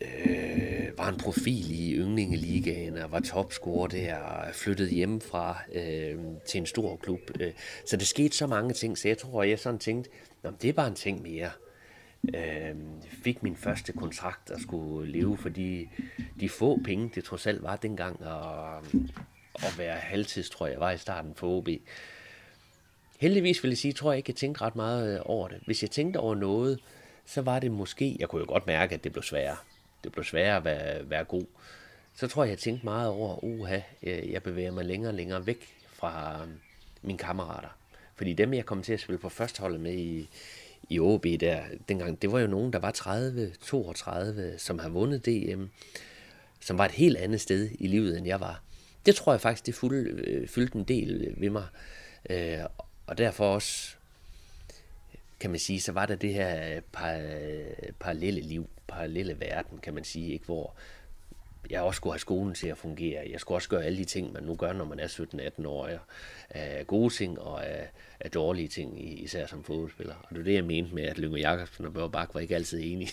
[0.00, 6.58] øh, var en profil i yndlingeligaen og var topscorer der og flyttede hjemmefra øh, til
[6.60, 7.20] en stor klub.
[7.40, 7.52] Øh,
[7.86, 10.10] så det skete så mange ting, så jeg tror, jeg sådan tænkte,
[10.62, 11.50] det er bare en ting mere.
[12.34, 12.76] Øh,
[13.08, 15.88] fik min første kontrakt og skulle leve for de,
[16.40, 18.76] de få penge, det trods alt var dengang, og,
[19.54, 21.68] og være halvtids, tror jeg, var i starten for OB.
[23.20, 25.60] Heldigvis vil jeg sige, tror jeg ikke, jeg tænkte ret meget øh, over det.
[25.66, 26.80] Hvis jeg tænkte over noget,
[27.26, 29.56] så var det måske, jeg kunne jo godt mærke, at det blev sværere.
[30.04, 31.44] Det blev sværere at være, være god.
[32.14, 35.46] Så tror jeg, jeg tænkte meget over, uha, øh, jeg bevæger mig længere og længere
[35.46, 36.48] væk fra øh,
[37.02, 37.68] mine kammerater.
[38.14, 40.28] Fordi dem, jeg kom til at spille på førsteholdet med i,
[40.88, 45.26] i OB der, dengang, det var jo nogen, der var 30, 32, som har vundet
[45.26, 45.64] DM,
[46.60, 48.62] som var et helt andet sted i livet, end jeg var.
[49.06, 51.66] Det tror jeg faktisk, det fuld, øh, fyldte en del øh, ved mig.
[52.30, 52.58] Øh,
[53.06, 53.96] og derfor også,
[55.40, 59.78] kan man sige, så var der det her øh, par, øh, parallelle liv, parallelle verden,
[59.78, 60.74] kan man sige, ikke, hvor
[61.70, 63.28] jeg også skulle have skolen til at fungere.
[63.30, 65.06] Jeg skulle også gøre alle de ting, man nu gør, når man er
[65.58, 65.90] 17-18 år.
[66.50, 67.90] Af gode ting og af,
[68.20, 70.14] af dårlige ting, især som fodboldspiller.
[70.22, 72.54] Og det er det, jeg mente med, at Lyngve Jacobsen og Børge Bak var ikke
[72.54, 73.10] altid enige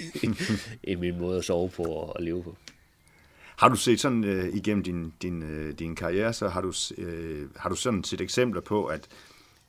[0.84, 2.58] i min måde at sove på og leve på.
[3.58, 7.50] Har du set sådan øh, igennem din, din, øh, din karriere, så har du, øh,
[7.56, 9.08] har du sådan set eksempler på, at,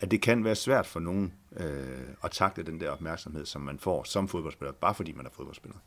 [0.00, 3.78] at det kan være svært for nogen øh, at takle den der opmærksomhed, som man
[3.78, 5.78] får som fodboldspiller, bare fordi man er fodboldspiller?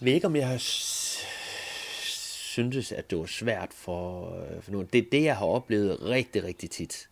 [0.00, 0.58] Jeg ved ikke, om jeg har
[2.54, 4.88] syntes, at det var svært for, øh, for nogen.
[4.92, 7.08] Det er det, jeg har oplevet rigtig, rigtig tit.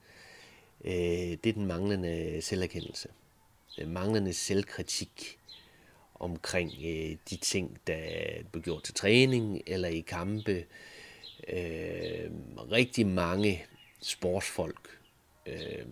[0.85, 3.09] Øh, det er den manglende selverkendelse.
[3.77, 5.39] Den manglende selvkritik
[6.15, 7.99] omkring øh, de ting, der
[8.53, 10.65] blev gjort til træning eller i kampe.
[11.49, 12.31] Øh,
[12.73, 13.67] rigtig mange
[14.03, 14.99] sportsfolk,
[15.47, 15.87] øh,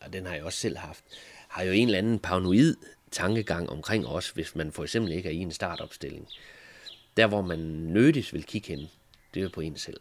[0.00, 1.04] og den har jeg også selv haft,
[1.48, 2.76] har jo en eller anden paranoid
[3.10, 6.28] tankegang omkring os, hvis man for eksempel ikke er i en startopstilling.
[7.16, 8.86] Der, hvor man nødigt vil kigge hen,
[9.34, 10.00] det er på en selv.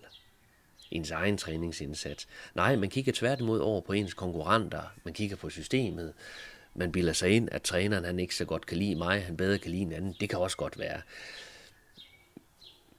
[0.91, 2.27] Ens egen træningsindsats.
[2.55, 4.81] Nej, man kigger tværtimod over på ens konkurrenter.
[5.03, 6.13] Man kigger på systemet
[6.73, 9.57] man bilder sig ind, at træneren han ikke så godt kan lide mig, han bedre
[9.57, 10.15] kan lide en anden.
[10.19, 11.01] Det kan også godt være.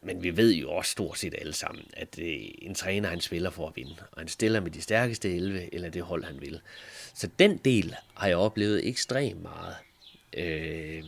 [0.03, 3.51] Men vi ved jo også stort set alle sammen, at øh, en træner han spiller
[3.51, 3.97] for at vinde.
[4.13, 6.61] Og han stiller med de stærkeste 11, eller det hold han vil.
[7.15, 9.75] Så den del har jeg oplevet ekstremt meget.
[10.33, 11.05] Øh,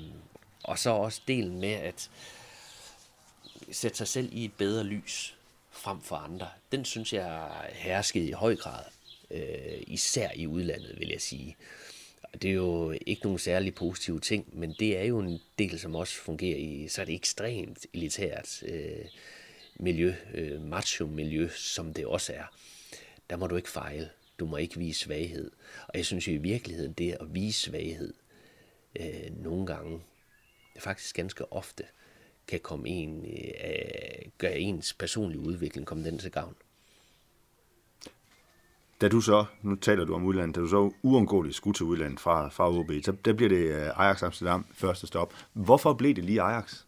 [0.65, 2.11] og så også delen med at
[3.73, 5.37] sætte sig selv i et bedre lys
[5.71, 6.49] frem for andre.
[6.73, 8.85] Den synes jeg herskede i høj grad.
[9.31, 11.57] Øh, især i udlandet, vil jeg sige.
[12.43, 15.95] Det er jo ikke nogen særlig positive ting, men det er jo en del, som
[15.95, 19.05] også fungerer i, så er det ekstremt elitært øh,
[19.77, 22.45] miljø, øh, macho-miljø, som det også er.
[23.31, 24.11] Der må du ikke fejle.
[24.39, 25.51] Du må ikke vise svaghed.
[25.89, 28.15] Og jeg synes jo i virkeligheden, det at vise svaghed,
[29.01, 30.01] øh, nogle gange,
[30.79, 31.85] faktisk ganske ofte,
[32.49, 36.55] kan komme en, øh, gøre ens personlige udvikling, komme den til gavn.
[39.01, 42.21] Da du så, nu taler du om udlandet, da du så uundgåeligt skulle til udlandet
[42.21, 45.35] fra, fra OB, så der bliver det øh, Ajax Amsterdam første stop.
[45.53, 46.85] Hvorfor blev det lige Ajax?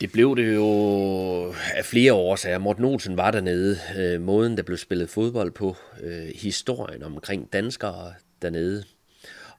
[0.00, 0.68] Det blev det jo
[1.74, 2.58] af flere årsager.
[2.58, 3.78] Morten Olsen var dernede.
[3.98, 5.76] Øh, måden, der blev spillet fodbold på.
[6.02, 8.84] Øh, historien omkring danskere dernede.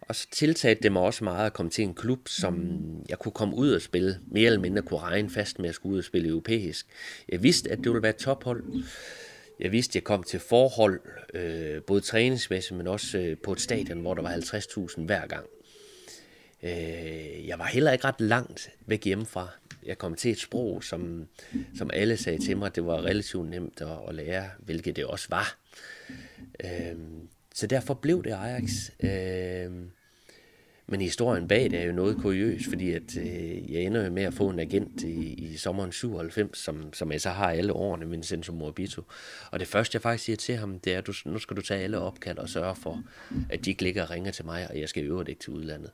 [0.07, 2.79] Og så tiltalte det mig også meget at komme til en klub, som
[3.09, 4.19] jeg kunne komme ud og spille.
[4.27, 6.87] Mere eller mindre kunne regne fast med at skulle ud og spille europæisk.
[7.29, 8.63] Jeg vidste, at det ville være et tophold.
[9.59, 10.99] Jeg vidste, at jeg kom til forhold,
[11.33, 15.45] øh, både træningsmæssigt, men også øh, på et stadion, hvor der var 50.000 hver gang.
[16.63, 19.49] Øh, jeg var heller ikke ret langt væk hjemmefra.
[19.85, 21.27] Jeg kom til et sprog, som,
[21.77, 25.27] som alle sagde til mig, det var relativt nemt at, at lære, hvilket det også
[25.29, 25.57] var.
[26.63, 26.95] Øh,
[27.53, 28.71] så derfor blev det Ajax.
[28.99, 29.71] Øh,
[30.89, 34.23] men historien bag det er jo noget kuriøs, fordi at, øh, jeg ender jo med
[34.23, 38.05] at få en agent i, i sommeren 97, som, som jeg så har alle årene,
[38.05, 39.01] min Senso Morbito.
[39.51, 41.61] Og det første, jeg faktisk siger til ham, det er, at du, nu skal du
[41.61, 43.03] tage alle opkald og sørge for,
[43.49, 45.53] at de ikke ligger og ringer til mig, og jeg skal i øvrigt ikke til
[45.53, 45.91] udlandet.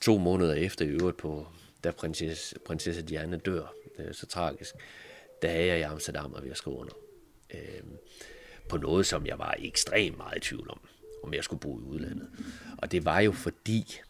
[0.00, 1.46] To måneder efter i øvrigt på,
[1.84, 4.74] da prinsesse, prinsesse Diana dør, det er så tragisk,
[5.42, 6.94] der er jeg i Amsterdam og ved at skrive under.
[7.54, 7.82] Øh,
[8.68, 10.80] på noget, som jeg var ekstremt meget i tvivl om
[11.26, 12.28] om jeg skulle bo i udlandet.
[12.78, 14.00] Og det var jo fordi,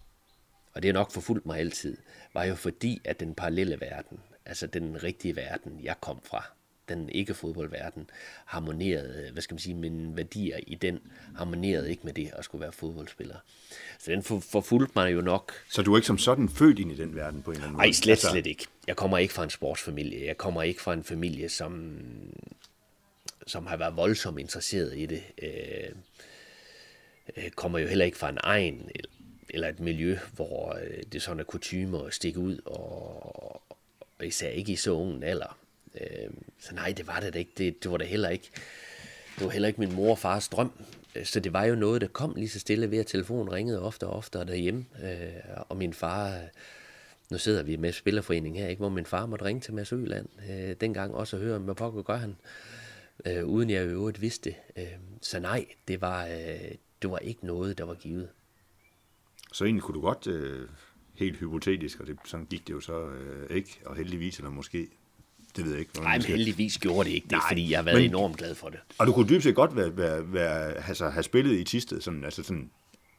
[0.74, 1.96] og det er nok forfulgt mig altid,
[2.34, 6.44] var jo fordi, at den parallelle verden, altså den rigtige verden, jeg kom fra,
[6.88, 8.10] den ikke fodboldverden,
[8.44, 11.00] harmonerede, hvad skal man sige, mine værdier i den,
[11.36, 13.36] harmonerede ikke med det at skulle være fodboldspiller.
[13.98, 15.52] Så den forfulgte mig jo nok.
[15.70, 17.76] Så du er ikke som sådan født ind i den verden på en eller anden
[17.76, 17.86] måde?
[17.86, 18.30] Nej, slet, altså...
[18.30, 18.66] slet ikke.
[18.86, 20.26] Jeg kommer ikke fra en sportsfamilie.
[20.26, 21.98] Jeg kommer ikke fra en familie, som,
[23.46, 25.22] som har været voldsomt interesseret i det.
[25.42, 25.94] Øh,
[27.36, 28.90] øh, kommer jo heller ikke fra en egen
[29.50, 33.62] eller et miljø, hvor øh, det sådan er kutume at stikke ud, og,
[34.18, 35.58] og især ikke i så ungen alder.
[36.00, 37.52] Øh, så nej, det var det da ikke.
[37.58, 38.50] Det, det var da heller ikke.
[39.38, 40.72] Det var heller ikke min mor og fars drøm
[41.16, 43.82] øh, så det var jo noget, der kom lige så stille ved, at telefonen ringede
[43.82, 44.86] ofte og ofte derhjemme.
[45.02, 46.42] Øh, og min far, øh,
[47.30, 50.28] nu sidder vi med Spillerforeningen her, ikke, hvor min far måtte ringe til Mads Øland,
[50.50, 52.36] øh, dengang også og høre, hvad pokker gør han,
[53.24, 54.82] øh, uden jeg i øvrigt vidste det.
[54.82, 58.28] Øh, så nej, det var, øh, det var ikke noget, der var givet.
[59.52, 60.68] Så egentlig kunne du godt, øh,
[61.14, 64.88] helt hypotetisk, og det, sådan gik det jo så øh, ikke, og heldigvis, eller måske
[65.56, 66.00] det ved jeg ikke.
[66.00, 68.54] Nej, men heldigvis gjorde det ikke det, Nej, fordi jeg har været men, enormt glad
[68.54, 68.78] for det.
[68.98, 72.24] Og du kunne dybt set godt være, være, være, altså, have spillet i Tisted, sådan,
[72.24, 72.70] altså sådan,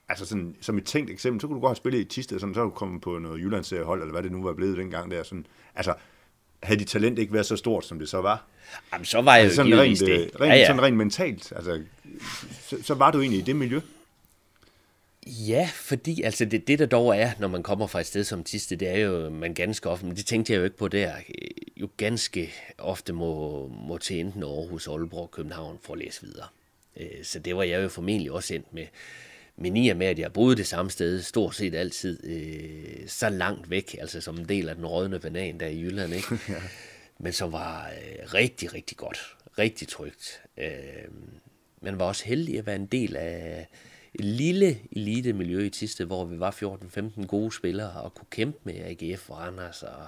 [0.10, 2.56] altså sådan, som et tænkt eksempel, så kunne du godt have spillet i Tisted, sådan,
[2.56, 5.24] så kunne du komme på noget Jyllandsserie-hold, eller hvad det nu var blevet dengang der.
[5.24, 5.94] Sådan, altså,
[6.64, 8.46] havde dit talent ikke været så stort, som det så var?
[8.94, 10.10] Jamen, så var jeg altså, sådan rent, det.
[10.10, 10.68] Øh, rent, ja, ja.
[10.68, 11.82] Sådan rent mentalt, altså,
[12.68, 13.80] så, så var du egentlig i det miljø.
[15.28, 18.44] Ja, fordi altså det, det der dog er, når man kommer fra et sted som
[18.44, 21.12] Tiste, det er jo, man ganske ofte, men det tænkte jeg jo ikke på der,
[21.78, 26.48] jo ganske ofte må, må til enten Aarhus, Aalborg, København for at læse videre.
[27.00, 28.86] Øh, så det var jeg jo formentlig også endt med.
[29.58, 33.30] Men i og med, at jeg boede det samme sted, stort set altid, øh, så
[33.30, 36.28] langt væk, altså som en del af den rådne banan der i Jylland, ikke?
[36.50, 36.62] ja.
[37.20, 40.42] men som var øh, rigtig, rigtig godt, rigtig trygt.
[40.58, 40.72] Øh,
[41.82, 43.68] man var også heldig at være en del af
[44.14, 46.52] et lille elite-miljø i Tiste, hvor vi var
[47.20, 50.08] 14-15 gode spillere og kunne kæmpe med AGF og Anders og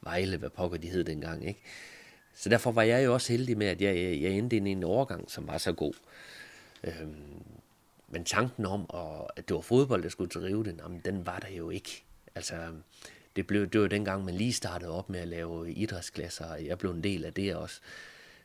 [0.00, 1.48] Vejle, hvad pokker de hed dengang.
[1.48, 1.60] Ikke?
[2.34, 4.84] Så derfor var jeg jo også heldig med, at jeg, jeg endte ind i en
[4.84, 5.94] overgang, som var så god.
[6.84, 7.57] Øhm,
[8.08, 8.90] men tanken om,
[9.36, 12.04] at det var fodbold, der skulle drive den, jamen, den var der jo ikke.
[12.34, 12.72] Altså,
[13.36, 16.78] det, blev, det var dengang, man lige startede op med at lave idrætsklasser, og jeg
[16.78, 17.80] blev en del af det også.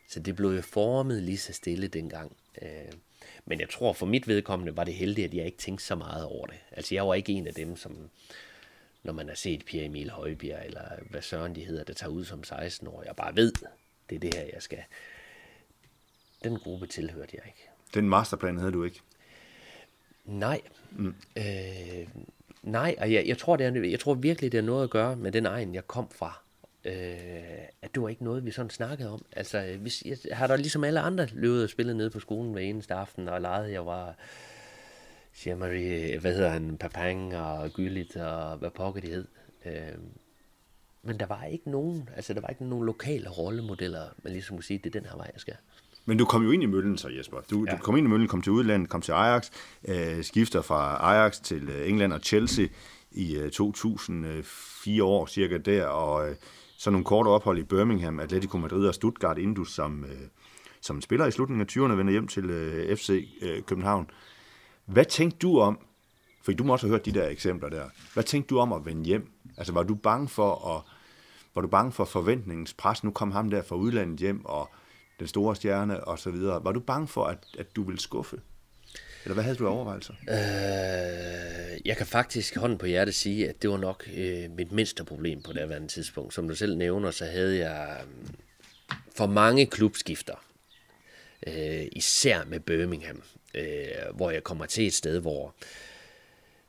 [0.10, 2.36] Så det blev jo formet lige så stille dengang.
[2.62, 2.92] Øh,
[3.46, 6.26] men jeg tror, for mit vedkommende var det heldigt, at jeg ikke tænkte så meget
[6.26, 6.60] over det.
[6.72, 8.10] Altså, jeg var ikke en af dem, som,
[9.04, 12.26] når man har set Pierre Emil Højbjerg, eller hvad søren de hedder, der tager ud
[12.26, 13.52] som 16 år, jeg bare ved,
[14.10, 14.84] det er det her, jeg skal.
[16.44, 17.70] Den gruppe tilhørte jeg ikke.
[17.94, 19.02] Den masterplan havde du ikke?
[20.26, 20.62] Nej.
[20.92, 21.16] Mm.
[21.38, 22.08] Øh,
[22.64, 25.16] nej, og jeg, jeg, tror, det er, jeg tror virkelig, det har noget at gøre
[25.16, 26.44] med den egen, jeg kom fra
[26.86, 29.26] øh, at det var ikke noget, vi sådan snakkede om.
[29.36, 32.62] Altså, hvis, jeg har da ligesom alle andre løbet og spillet nede på skolen hver
[32.62, 34.16] eneste aften, og leget, jeg var
[35.46, 39.28] Marie, hvad hedder han, Papang og Gyllit og hvad pokker de hed.
[39.66, 39.98] Øh,
[41.02, 44.64] men der var ikke nogen, altså der var ikke nogen lokale rollemodeller, man ligesom kunne
[44.64, 45.56] sige, det er den her vej, jeg skal.
[46.06, 47.38] Men du kom jo ind i møllen så, Jesper.
[47.52, 47.72] Du, ja.
[47.72, 49.50] du kom ind i møllen, kom til udlandet, kom til Ajax,
[49.88, 52.68] øh, skifter fra Ajax til øh, England og Chelsea
[53.12, 56.36] i øh, 2004 år cirka der, og øh,
[56.78, 60.28] så nogle korte ophold i Birmingham, Atletico Madrid og Stuttgart, inden du som, øh,
[60.82, 64.10] som spiller i slutningen af 20'erne vender hjem til øh, FC øh, København.
[64.86, 65.80] Hvad tænkte du om,
[66.44, 67.84] for du må også have hørt de der eksempler der,
[68.14, 69.32] hvad tænkte du om at vende hjem?
[69.58, 70.82] Altså var du bange for at,
[71.56, 73.04] var du bange for forventningens pres?
[73.04, 74.70] Nu kom ham der fra udlandet hjem, og
[75.24, 76.64] den store stjerne og så videre.
[76.64, 78.38] Var du bange for, at, at du ville skuffe?
[79.24, 80.14] Eller hvad havde du overvejelser?
[80.30, 85.04] Øh, jeg kan faktisk hånden på hjertet sige, at det var nok øh, mit mindste
[85.04, 86.34] problem på det andet tidspunkt.
[86.34, 88.08] Som du selv nævner, så havde jeg øh,
[89.16, 90.46] for mange klubskifter.
[91.48, 93.24] Øh, især med Birmingham,
[93.56, 95.56] øh, hvor jeg kommer til et sted, hvor,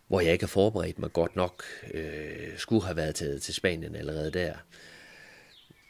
[0.08, 1.64] hvor jeg ikke har forberedt mig godt nok.
[1.94, 4.54] Øh, skulle have været taget til Spanien allerede der.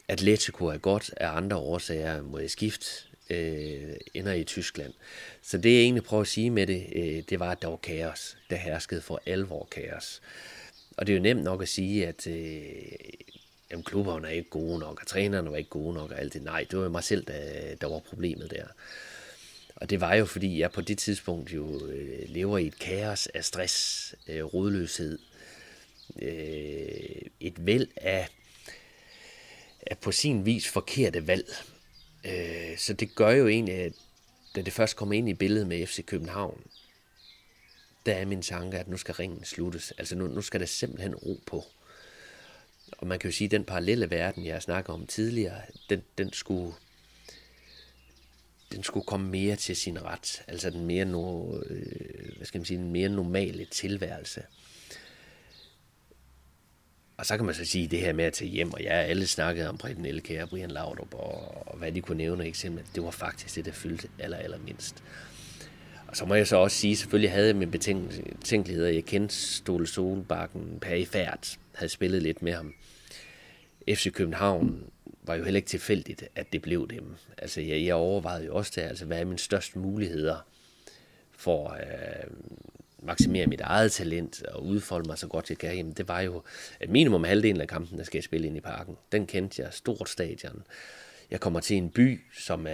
[0.09, 2.86] Atletico er godt af andre årsager, må jeg skifte
[3.30, 4.92] øh, ender i Tyskland.
[5.42, 7.76] Så det jeg egentlig prøver at sige med det, øh, det var, at der var
[7.76, 8.36] kaos.
[8.50, 10.22] Der herskede for alvor kaos.
[10.96, 12.72] Og det er jo nemt nok at sige, at øh,
[13.70, 16.42] jamen, klubberne er ikke gode nok, og trænerne var ikke gode nok, og alt det.
[16.42, 18.66] Nej, det var jo mig selv, der, der var problemet der.
[19.76, 23.26] Og det var jo, fordi jeg på det tidspunkt jo øh, lever i et kaos
[23.26, 25.18] af stress, øh, rodløshed,
[26.22, 28.28] øh, et væld af,
[29.87, 31.55] er på sin vis forkerte valg.
[32.24, 33.93] Øh, så det gør jo egentlig, at
[34.57, 36.61] da det først kommer ind i billedet med FC København,
[38.07, 39.93] der er min tanke, at nu skal ringen sluttes.
[39.99, 41.64] Altså nu, nu skal der simpelthen ro på.
[42.99, 45.61] Og man kan jo sige, at den parallelle verden, jeg snakker om tidligere,
[45.91, 46.74] den, den skulle
[48.72, 50.43] den skulle komme mere til sin ret.
[50.49, 54.43] Altså den mere, no, øh, hvad skal man sige, den mere normale tilværelse.
[57.17, 59.27] Og så kan man så sige det her med at tage hjem, og jeg alle
[59.27, 63.05] snakkede om Preben Elke og Brian Laudrup, og, og hvad de kunne nævne eksempel, det
[63.05, 65.05] var faktisk det, der fyldte aller, aller mindst.
[66.07, 68.89] Og så må jeg så også sige, selvfølgelig havde jeg mine betænkeligheder.
[68.89, 72.75] Jeg kendte Ståle Solbakken perifært, havde spillet lidt med ham.
[73.89, 74.85] FC København
[75.23, 77.17] var jo heller ikke tilfældigt, at det blev dem.
[77.39, 80.47] Altså, jeg, jeg overvejede jo også der, altså, hvad er mine største muligheder
[81.33, 82.31] for øh,
[83.05, 86.42] maksimere mit eget talent og udfolde mig så godt jeg kan, jamen det var jo
[86.80, 88.96] at minimum halvdelen af kampen, der skal jeg spille ind i parken.
[89.12, 90.62] Den kendte jeg, stort stadion.
[91.30, 92.72] Jeg kommer til en by, som er,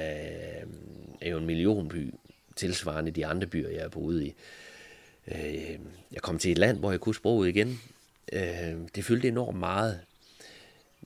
[1.20, 2.14] er jo en millionby,
[2.56, 4.34] tilsvarende de andre byer, jeg har boet i.
[5.28, 5.78] Øh,
[6.12, 7.80] jeg kom til et land, hvor jeg kunne sproget igen.
[8.32, 10.00] Øh, det fyldte enormt meget.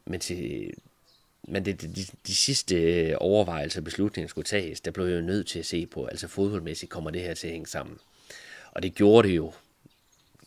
[0.07, 0.71] Men, til,
[1.43, 5.27] men det, de, de sidste øh, overvejelser og beslutninger skulle tages, der blev jeg jo
[5.27, 7.99] nødt til at se på, altså fodboldmæssigt kommer det her til at hænge sammen.
[8.75, 9.53] Og det gjorde det jo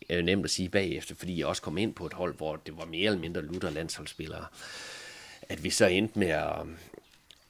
[0.10, 2.56] er jo nemt at sige bagefter, fordi jeg også kom ind på et hold, hvor
[2.56, 4.46] det var mere eller mindre lutter landsholdsspillere.
[5.42, 6.66] At vi så endte med at,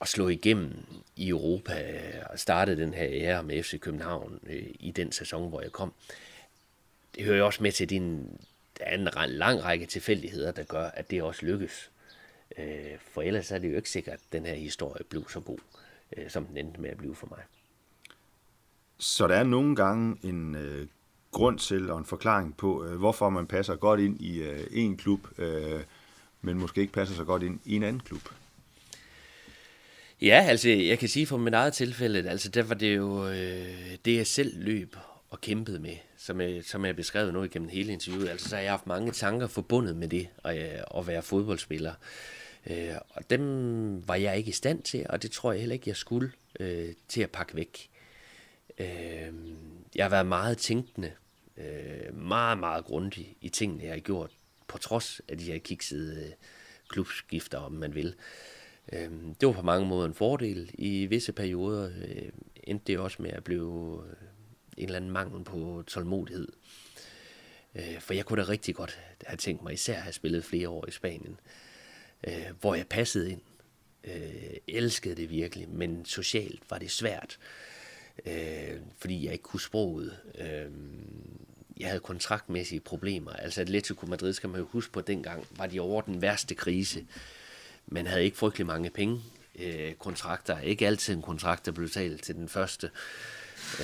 [0.01, 4.91] at slå igennem i Europa og starte den her ære med FC København øh, i
[4.91, 5.93] den sæson, hvor jeg kom.
[7.15, 8.37] Det hører jo også med til, din,
[8.79, 11.91] der er en lang række tilfældigheder, der gør, at det også lykkes.
[12.57, 15.59] Øh, for ellers er det jo ikke sikkert, at den her historie blev så god,
[16.17, 17.39] øh, som den endte med at blive for mig.
[18.99, 20.87] Så der er nogle gange en øh,
[21.31, 24.97] grund til og en forklaring på, øh, hvorfor man passer godt ind i øh, en
[24.97, 25.81] klub, øh,
[26.41, 28.21] men måske ikke passer så godt ind i en anden klub.
[30.21, 33.97] Ja, altså jeg kan sige for mit eget tilfælde, altså der var det jo øh,
[34.05, 34.95] det, jeg selv løb
[35.29, 38.29] og kæmpede med, som jeg, som jeg beskrev nu igennem hele interviewet.
[38.29, 41.93] Altså så har jeg haft mange tanker forbundet med det, at, øh, at være fodboldspiller.
[42.69, 45.89] Øh, og dem var jeg ikke i stand til, og det tror jeg heller ikke,
[45.89, 47.89] jeg skulle øh, til at pakke væk.
[48.77, 49.33] Øh,
[49.95, 51.11] jeg har været meget tænkende,
[51.57, 54.31] øh, meget, meget grundig i tingene, jeg har gjort,
[54.67, 56.31] på trods af de her kiksede øh,
[56.87, 58.15] klubskifter, om man vil.
[58.93, 59.11] Øh,
[59.41, 60.71] det var på mange måder en fordel.
[60.73, 62.29] I visse perioder øh,
[62.63, 64.27] endte det også med at blive øh,
[64.77, 66.47] en eller anden mangel på tålmodighed.
[67.75, 70.69] Øh, for jeg kunne da rigtig godt have tænkt mig især at have spillet flere
[70.69, 71.39] år i Spanien,
[72.27, 73.41] øh, hvor jeg passede ind.
[74.03, 77.76] Øh, elskede det virkelig, men socialt var det svært øh,
[78.25, 80.17] Øh, fordi jeg ikke kunne sproget.
[80.39, 80.71] Øh,
[81.79, 83.31] jeg havde kontraktmæssige problemer.
[83.31, 87.05] Altså Atletico Madrid, skal man jo huske på dengang, var de over den værste krise.
[87.87, 89.21] Man havde ikke frygtelig mange penge.
[89.59, 92.89] Øh, kontrakter, ikke altid en kontrakt, der blev talt til den første.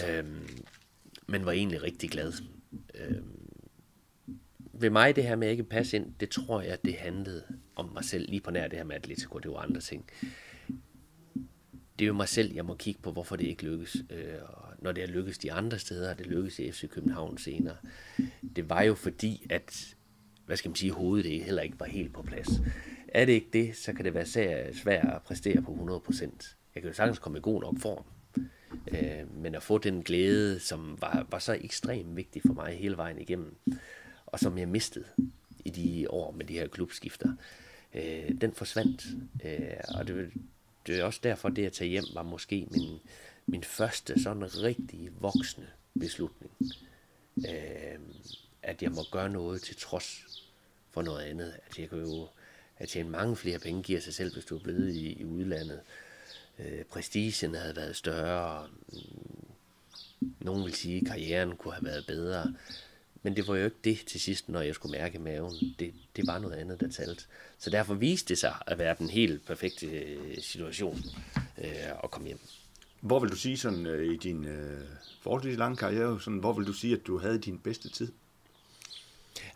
[0.07, 0.25] Øh,
[1.27, 2.33] men var egentlig rigtig glad.
[2.95, 3.17] Øh,
[4.73, 7.43] ved mig, det her med at ikke passe ind, det tror jeg, det handlede
[7.75, 10.05] om mig selv, lige på nær det her med Atletico, det var andre ting
[11.99, 13.97] det er jo mig selv, jeg må kigge på, hvorfor det ikke lykkes.
[14.09, 17.37] Øh, og når det har lykkes de andre steder, og det lykkes i FC København
[17.37, 17.75] senere.
[18.55, 19.95] Det var jo fordi, at
[20.45, 22.49] hvad skal man sige, hovedet det heller ikke var helt på plads.
[23.07, 26.21] Er det ikke det, så kan det være svært at præstere på 100%.
[26.75, 28.03] Jeg kan jo sagtens komme i god nok form.
[28.87, 32.97] Øh, men at få den glæde, som var, var så ekstremt vigtig for mig hele
[32.97, 33.55] vejen igennem,
[34.25, 35.05] og som jeg mistede
[35.65, 37.33] i de år med de her klubskifter,
[37.93, 39.05] øh, den forsvandt.
[39.45, 39.59] Øh,
[39.95, 40.31] og det,
[40.87, 42.99] det er også derfor, det at tage hjem var måske min,
[43.45, 45.67] min første sådan rigtig voksne
[45.99, 46.53] beslutning.
[47.37, 47.99] Øh,
[48.63, 50.25] at jeg må gøre noget til trods
[50.91, 51.53] for noget andet.
[51.69, 52.27] At jeg kan jo
[52.77, 55.81] at tjene mange flere penge giver sig selv, hvis du er blevet i, i udlandet.
[56.59, 58.67] Øh, prestigen havde været større.
[60.39, 62.53] Nogen vil sige, at karrieren kunne have været bedre.
[63.23, 65.75] Men det var jo ikke det til sidst, når jeg skulle mærke maven.
[65.79, 67.23] Det, det var noget andet, der talte.
[67.59, 70.97] Så derfor viste det sig at være den helt perfekte øh, situation
[71.57, 72.39] øh, at komme hjem.
[73.01, 74.81] Hvor vil du sige sådan øh, i din øh,
[75.21, 78.11] forholdsvis lange karriere, sådan, hvor vil du sige, at du havde din bedste tid?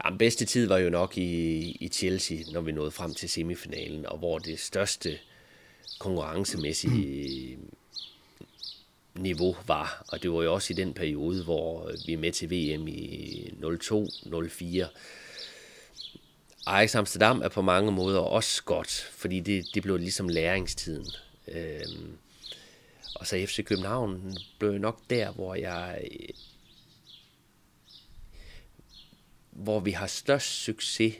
[0.04, 3.30] Ja, den bedste tid var jo nok i, i Chelsea, når vi nåede frem til
[3.30, 5.20] semifinalen, og hvor det største
[6.00, 7.58] konkurrencemæssige
[9.18, 10.06] niveau var.
[10.08, 12.88] Og det var jo også i den periode, hvor øh, vi er med til VM
[12.88, 14.86] i 02-04.
[16.66, 21.06] Ajax Amsterdam er på mange måder også godt, fordi det, det blev ligesom læringstiden.
[21.48, 22.18] Øhm,
[23.16, 26.10] og så FC København blev nok der, hvor jeg
[29.58, 31.16] hvor vi har størst succes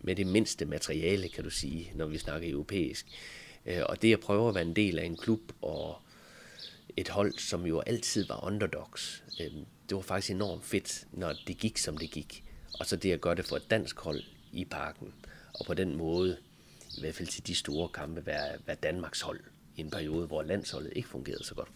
[0.00, 3.06] med det mindste materiale, kan du sige, når vi snakker europæisk.
[3.66, 5.96] Øh, og det at prøve at være en del af en klub og
[6.96, 9.24] et hold, som jo altid var underdogs.
[9.40, 12.44] Øhm, det var faktisk enormt fedt, når det gik, som det gik.
[12.80, 14.22] Og så det at gøre det for et dansk hold
[14.52, 15.14] i parken.
[15.54, 16.36] Og på den måde,
[16.96, 19.40] i hvert fald til de store kampe, være, være Danmarks hold
[19.76, 21.68] i en periode, hvor landsholdet ikke fungerede så godt.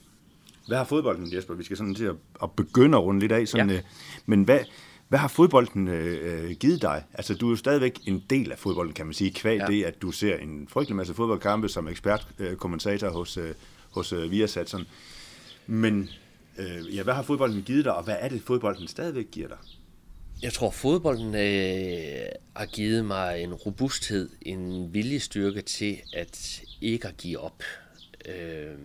[0.67, 1.55] Hvad har fodbolden, Jesper?
[1.55, 3.49] Vi skal sådan til at, at begynde at runde lidt af.
[3.49, 3.77] Sådan, ja.
[3.77, 3.83] øh,
[4.27, 4.61] men hvad,
[5.09, 7.05] hvad har fodbolden øh, givet dig?
[7.15, 9.67] Altså, du er jo stadigvæk en del af fodbolden, kan man sige, kvæg ja.
[9.67, 13.55] det, at du ser en frygtelig masse fodboldkampe som ekspertkommentator øh, hos, øh,
[13.91, 14.71] hos øh, Viasat.
[14.71, 14.87] Sådan.
[15.67, 16.09] Men
[16.59, 19.59] øh, ja, hvad har fodbolden givet dig, og hvad er det, fodbolden stadigvæk giver dig?
[20.43, 27.17] Jeg tror, fodbolden øh, har givet mig en robusthed, en viljestyrke til at ikke at
[27.17, 27.63] give op.
[28.27, 28.79] Øh,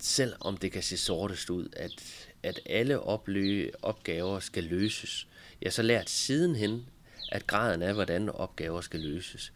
[0.00, 5.28] selvom det kan se sortest ud, at, at alle oplø, opgaver skal løses.
[5.62, 6.86] Jeg har så lært sidenhen,
[7.32, 9.52] at graden af, hvordan opgaver skal løses,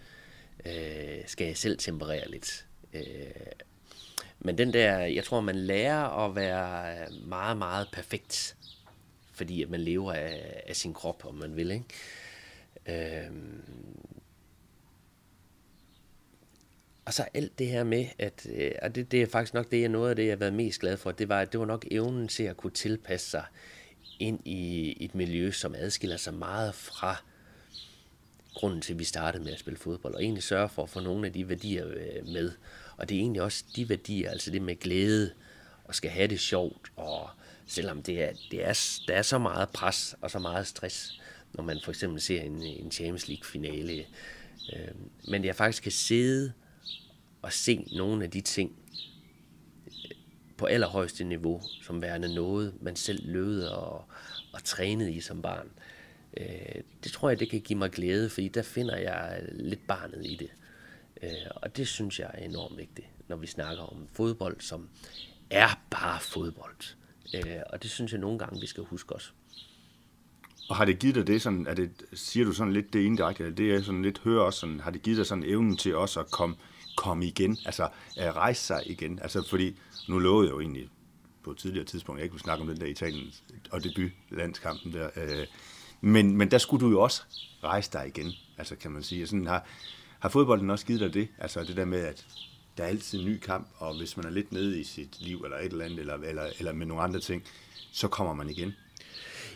[0.67, 2.67] øh, skal jeg selv temperere lidt.
[2.93, 3.03] Øh,
[4.39, 8.57] Men den der, jeg tror, man lærer at være meget, meget perfekt,
[9.33, 11.85] fordi at man lever af, af sin krop, om man vil, ikke?
[12.87, 13.31] Øh,
[17.11, 19.85] og så alt det her med, at, øh, og det, det er faktisk nok det,
[19.85, 21.67] er noget af det, jeg har været mest glad for, det var, at det var
[21.67, 23.45] nok evnen til at kunne tilpasse sig
[24.19, 27.23] ind i et miljø, som adskiller sig meget fra
[28.55, 31.01] grunden til, at vi startede med at spille fodbold, og egentlig sørge for at få
[31.01, 32.53] nogle af de værdier øh, med.
[32.97, 35.33] Og det er egentlig også de værdier, altså det med glæde,
[35.85, 37.31] og skal have det sjovt, og
[37.67, 41.21] selvom det er, det er, der er så meget pres og så meget stress,
[41.53, 44.07] når man for eksempel ser en, en Champions League-finale.
[44.73, 44.89] Øh,
[45.29, 46.53] men jeg faktisk kan sidde
[47.45, 48.73] at se nogle af de ting
[49.87, 50.11] øh,
[50.57, 54.05] på allerhøjeste niveau, som værende noget, man selv løvede og,
[54.53, 55.71] og trænede i som barn.
[56.37, 60.27] Øh, det tror jeg, det kan give mig glæde, fordi der finder jeg lidt barnet
[60.27, 60.51] i det.
[61.23, 64.89] Øh, og det synes jeg er enormt vigtigt, når vi snakker om fodbold, som
[65.51, 66.97] er bare fodbold.
[67.35, 69.35] Øh, og det synes jeg nogle gange, vi skal huske os.
[70.69, 73.51] Og har det givet dig det sådan, er det, siger du sådan lidt det indirekte,
[73.53, 76.21] det er sådan lidt, hører også sådan, har det givet dig sådan evnen til også
[76.21, 76.57] at komme,
[77.01, 79.77] komme igen, altså at rejse sig igen, altså fordi,
[80.09, 80.89] nu lovede jeg jo egentlig
[81.45, 83.33] på et tidligere tidspunkt, jeg ikke kunne snakke om den der Italien
[83.71, 85.47] og debut landskampen der, øh,
[86.01, 87.23] men, men der skulle du jo også
[87.65, 89.27] rejse dig igen, altså kan man sige.
[89.27, 89.67] Sådan har,
[90.19, 91.29] har fodbolden også givet dig det?
[91.39, 92.27] Altså det der med, at
[92.77, 95.41] der er altid en ny kamp, og hvis man er lidt nede i sit liv,
[95.45, 97.45] eller et eller andet, eller, eller, eller med nogle andre ting,
[97.93, 98.75] så kommer man igen.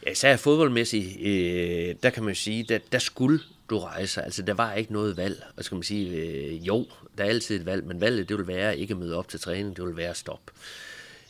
[0.07, 3.41] Ja, især fodboldmæssigt, øh, der kan man sige, der, der skulle
[3.71, 4.23] du rejse.
[4.23, 5.43] Altså, der var ikke noget valg.
[5.57, 6.87] Og skal man sige, øh, jo,
[7.19, 9.41] der er altid et valg, men valget, det vil være ikke at møde op til
[9.41, 10.53] træning, det vil være at stoppe.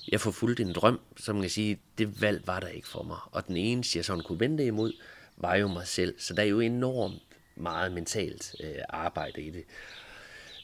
[0.08, 3.02] Jeg får fuldt en drøm, som man kan sige, det valg var der ikke for
[3.02, 3.18] mig.
[3.32, 4.92] Og den eneste, jeg sådan kunne vente imod,
[5.36, 6.14] var jo mig selv.
[6.18, 7.22] Så der er jo enormt
[7.56, 9.64] meget mentalt øh, arbejde i det.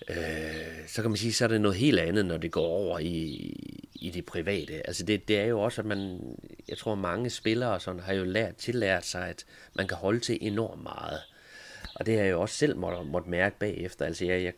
[0.08, 2.98] Øh, så kan man sige, så er det noget helt andet, når det går over
[2.98, 3.14] i,
[3.94, 4.86] i det private.
[4.86, 6.20] Altså det, det er jo også, at man,
[6.68, 9.44] jeg tror mange spillere sådan, har jo lært, tillært sig, at
[9.74, 11.20] man kan holde til enormt meget.
[11.94, 14.06] Og det har jeg jo også selv måtte, måtte mærke bagefter.
[14.06, 14.52] Altså jeg, jeg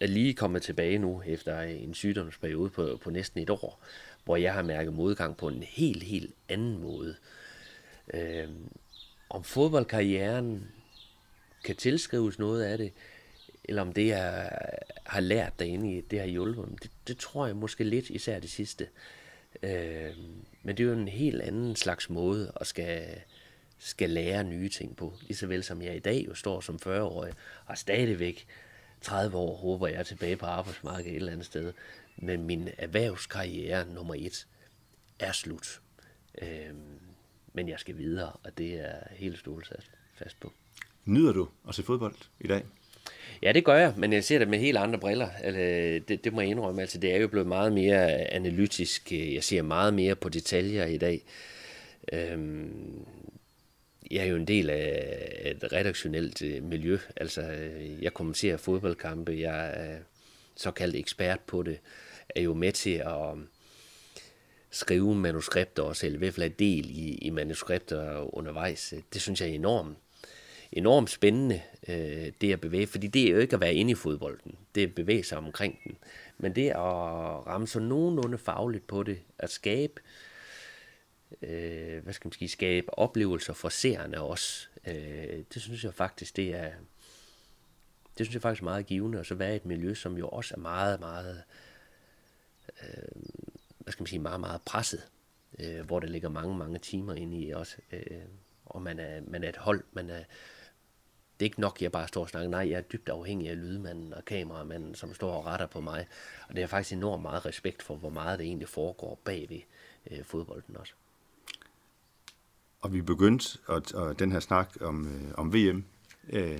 [0.00, 3.82] er lige kommet tilbage nu, efter en sygdomsperiode på, på næsten et år,
[4.24, 7.16] hvor jeg har mærket modgang på en helt, helt anden måde.
[8.14, 8.48] Øh,
[9.30, 10.68] om fodboldkarrieren
[11.64, 12.92] kan tilskrives noget af det,
[13.64, 14.50] eller om det, jeg
[15.06, 18.40] har lært derinde i, det har hjulpet mig, det, det tror jeg måske lidt, især
[18.40, 18.88] det sidste.
[19.62, 20.16] Øh,
[20.62, 23.20] men det er jo en helt anden slags måde at skal,
[23.78, 25.14] skal lære nye ting på.
[25.20, 27.32] Lige så vel som jeg i dag jo står som 40-årig
[27.66, 28.46] og stadigvæk
[29.00, 31.72] 30 år håber jeg tilbage på arbejdsmarkedet et eller andet sted.
[32.16, 34.46] Men min erhvervskarriere nummer et
[35.18, 35.80] er slut.
[36.42, 36.74] Øh,
[37.52, 40.52] men jeg skal videre, og det er helt stålsat fast på.
[41.04, 42.64] Nyder du at se fodbold i dag?
[43.42, 45.28] Ja, det gør jeg, men jeg ser det med helt andre briller.
[45.40, 45.60] Altså,
[46.08, 46.80] det, det må jeg indrømme.
[46.80, 49.12] Altså, det er jo blevet meget mere analytisk.
[49.12, 51.22] Jeg ser meget mere på detaljer i dag.
[52.12, 53.06] Øhm,
[54.10, 56.98] jeg er jo en del af et redaktionelt øh, miljø.
[57.16, 59.32] Altså, øh, jeg kommenterer fodboldkampe.
[59.32, 59.98] Jeg er
[60.56, 61.78] såkaldt ekspert på det.
[62.28, 63.34] Er jo med til at
[64.70, 68.94] skrive manuskripter også, eller i hvert fald del i, i manuskripter undervejs.
[69.12, 69.96] Det synes jeg er enormt
[70.72, 73.94] enormt spændende, øh, det at bevæge, fordi det er jo ikke at være inde i
[73.94, 75.96] fodbolden, det er at bevæge sig omkring den,
[76.38, 76.76] men det at
[77.46, 80.27] ramme så nogenlunde fagligt på det, at skabe, øh,
[81.42, 86.36] Øh, hvad skal man sige, skabe oplevelser for seerne også, øh, det synes jeg faktisk,
[86.36, 86.72] det er,
[88.18, 90.28] det synes jeg faktisk er meget givende, og så være i et miljø, som jo
[90.28, 91.42] også er meget, meget,
[92.82, 93.22] øh,
[93.78, 95.08] hvad skal man sige, meget, meget presset,
[95.58, 98.22] øh, hvor der ligger mange, mange timer inde i også, øh,
[98.66, 100.24] og man er, man er et hold, man er,
[101.40, 102.50] det er ikke nok, at jeg bare står og snakker.
[102.50, 106.06] Nej, jeg er dybt afhængig af lydmanden og kameramanden, som står og retter på mig.
[106.48, 109.60] Og det er faktisk enormt meget respekt for, hvor meget det egentlig foregår bagved
[110.10, 110.92] øh, fodbolden også.
[112.80, 115.84] Og vi begyndte at, at den her snak om, øh, om VM.
[116.32, 116.58] Øh,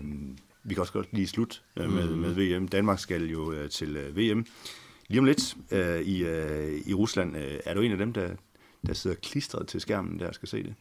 [0.64, 2.18] vi kan også godt lige slut øh, med, mm.
[2.18, 2.68] med VM.
[2.68, 4.46] Danmark skal jo øh, til øh, VM.
[5.08, 8.28] Lige om lidt øh, i, øh, i Rusland, øh, er du en af dem, der,
[8.86, 10.74] der sidder klistret til skærmen der skal se det?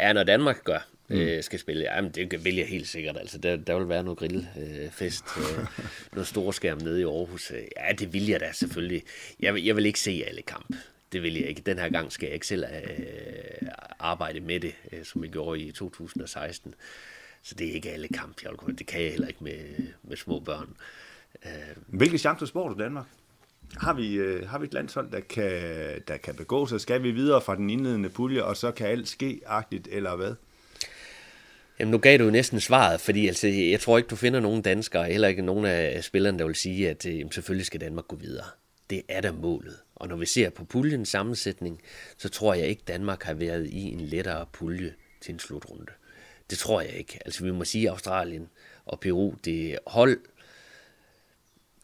[0.00, 1.16] Ja, når Danmark gør, mm.
[1.16, 3.16] øh, skal spille, jamen det vil jeg helt sikkert.
[3.16, 5.66] Altså, der, der vil være noget grillfest, øh, øh,
[6.12, 7.52] noget storskærm nede i Aarhus.
[7.76, 9.02] Ja, det vil jeg da selvfølgelig.
[9.40, 10.76] Jeg, jeg vil ikke se alle kamp.
[11.14, 11.60] Det vil jeg ikke.
[11.60, 15.60] Den her gang skal jeg ikke selv øh, arbejde med det, øh, som jeg gjorde
[15.60, 16.74] i 2016.
[17.42, 19.58] Så det er ikke alle kamp, jeg vil Det kan jeg heller ikke med,
[20.02, 20.76] med små børn.
[21.44, 21.50] Øh,
[21.86, 23.06] Hvilke chancer spår du Danmark?
[23.76, 25.52] Har vi, øh, har vi et landshold, der kan,
[26.08, 26.80] der kan begå sig?
[26.80, 30.34] Skal vi videre fra den indledende pulje, og så kan alt ske-agtigt, eller hvad?
[31.78, 34.62] Jamen, nu gav du jo næsten svaret, fordi altså, jeg tror ikke, du finder nogen
[34.62, 38.16] danskere, heller ikke nogen af spillerne, der vil sige, at øh, selvfølgelig skal Danmark gå
[38.16, 38.46] videre.
[38.90, 39.76] Det er da målet.
[40.04, 41.82] Og når vi ser på puljens sammensætning,
[42.18, 45.92] så tror jeg ikke, Danmark har været i en lettere pulje til en slutrunde.
[46.50, 47.18] Det tror jeg ikke.
[47.24, 48.48] Altså vi må sige, at Australien
[48.84, 50.20] og Peru, det er hold,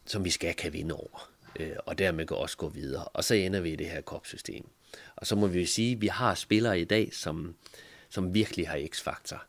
[0.05, 1.31] som vi skal kan vinde over.
[1.59, 3.03] Øh, og dermed kan også gå videre.
[3.03, 4.69] Og så ender vi i det her kopsystem.
[5.15, 7.55] Og så må vi jo sige, at vi har spillere i dag, som,
[8.09, 9.43] som virkelig har x-faktor.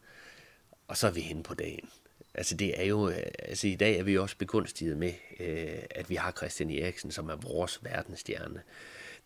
[0.89, 1.89] Og så er vi henne på dagen.
[2.35, 6.11] Altså det er jo, øh, altså i dag er vi også begunstiget med, øh, at
[6.11, 8.63] vi har Christian Eriksen, som er vores verdensstjerne.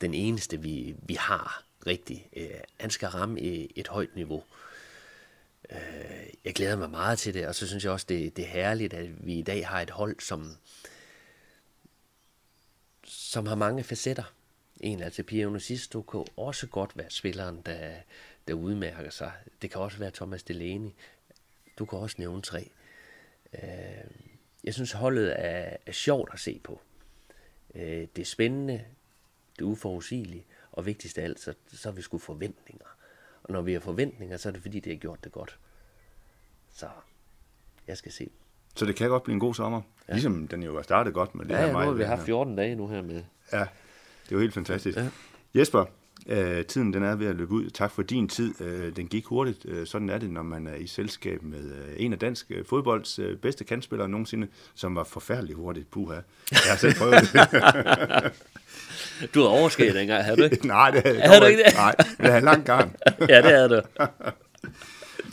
[0.01, 2.29] Den eneste, vi, vi har rigtig.
[2.37, 2.51] Øh,
[2.81, 4.45] han skal ramme øh, et højt niveau.
[5.71, 8.49] Øh, jeg glæder mig meget til det, og så synes jeg også, det, det er
[8.49, 10.57] herligt, at vi i dag har et hold, som,
[13.05, 14.33] som har mange facetter.
[14.81, 17.91] En altså Pia Sisto kan også godt være spilleren, der,
[18.49, 19.33] der udmærker sig.
[19.63, 20.91] Det kan også være Thomas Delaney.
[21.79, 22.71] Du kan også nævne tre.
[23.63, 23.69] Øh,
[24.65, 26.81] jeg synes, holdet er, er sjovt at se på.
[27.75, 28.85] Øh, det er spændende,
[29.57, 32.87] det er uforudsigeligt, og vigtigst af alt, så, så har vi sgu forventninger.
[33.43, 35.59] Og når vi har forventninger, så er det fordi, det har gjort det godt.
[36.71, 36.89] Så
[37.87, 38.31] jeg skal se.
[38.75, 39.83] Så det kan godt blive en god sommer.
[40.09, 40.13] Ja.
[40.13, 42.23] Ligesom den jo er startet godt med det ja, her Ja, nu har vi haft
[42.23, 43.23] 14 dage nu her med.
[43.53, 44.99] Ja, det er jo helt fantastisk.
[44.99, 45.11] Ja.
[45.55, 45.85] Jesper,
[46.29, 47.71] øh, tiden den er ved at løbe ud.
[47.71, 48.55] Tak for din tid.
[48.61, 49.67] Øh, den gik hurtigt.
[49.69, 52.65] Øh, sådan er det, når man er i selskab med øh, en af dansk øh,
[52.65, 55.91] fodbolds øh, bedste kandspillere nogensinde, som var forfærdelig hurtigt.
[55.91, 56.15] Puha.
[56.51, 58.33] Jeg har selv prøvet det.
[59.35, 60.67] Du har overskæret dengang, havde du ikke?
[60.77, 61.75] Nej, det havde, Havde du ikke det?
[61.75, 62.97] Nej, det en lang gang.
[63.29, 63.83] ja, det er det.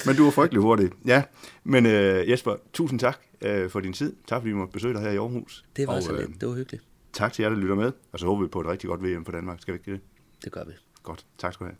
[0.05, 0.89] Men du var frygtelig hurtig.
[1.05, 1.23] Ja,
[1.63, 4.15] men øh, Jesper, tusind tak øh, for din tid.
[4.27, 5.65] Tak fordi vi måtte besøge dig her i Aarhus.
[5.75, 6.41] Det var og, så øh, lidt.
[6.41, 6.83] Det var hyggeligt.
[7.13, 7.91] Tak til jer, der lytter med.
[8.11, 9.61] Og så håber vi på et rigtig godt VM for Danmark.
[9.61, 10.01] Skal vi ikke det?
[10.43, 10.73] Det gør vi.
[11.03, 11.25] Godt.
[11.37, 11.77] Tak skal du have.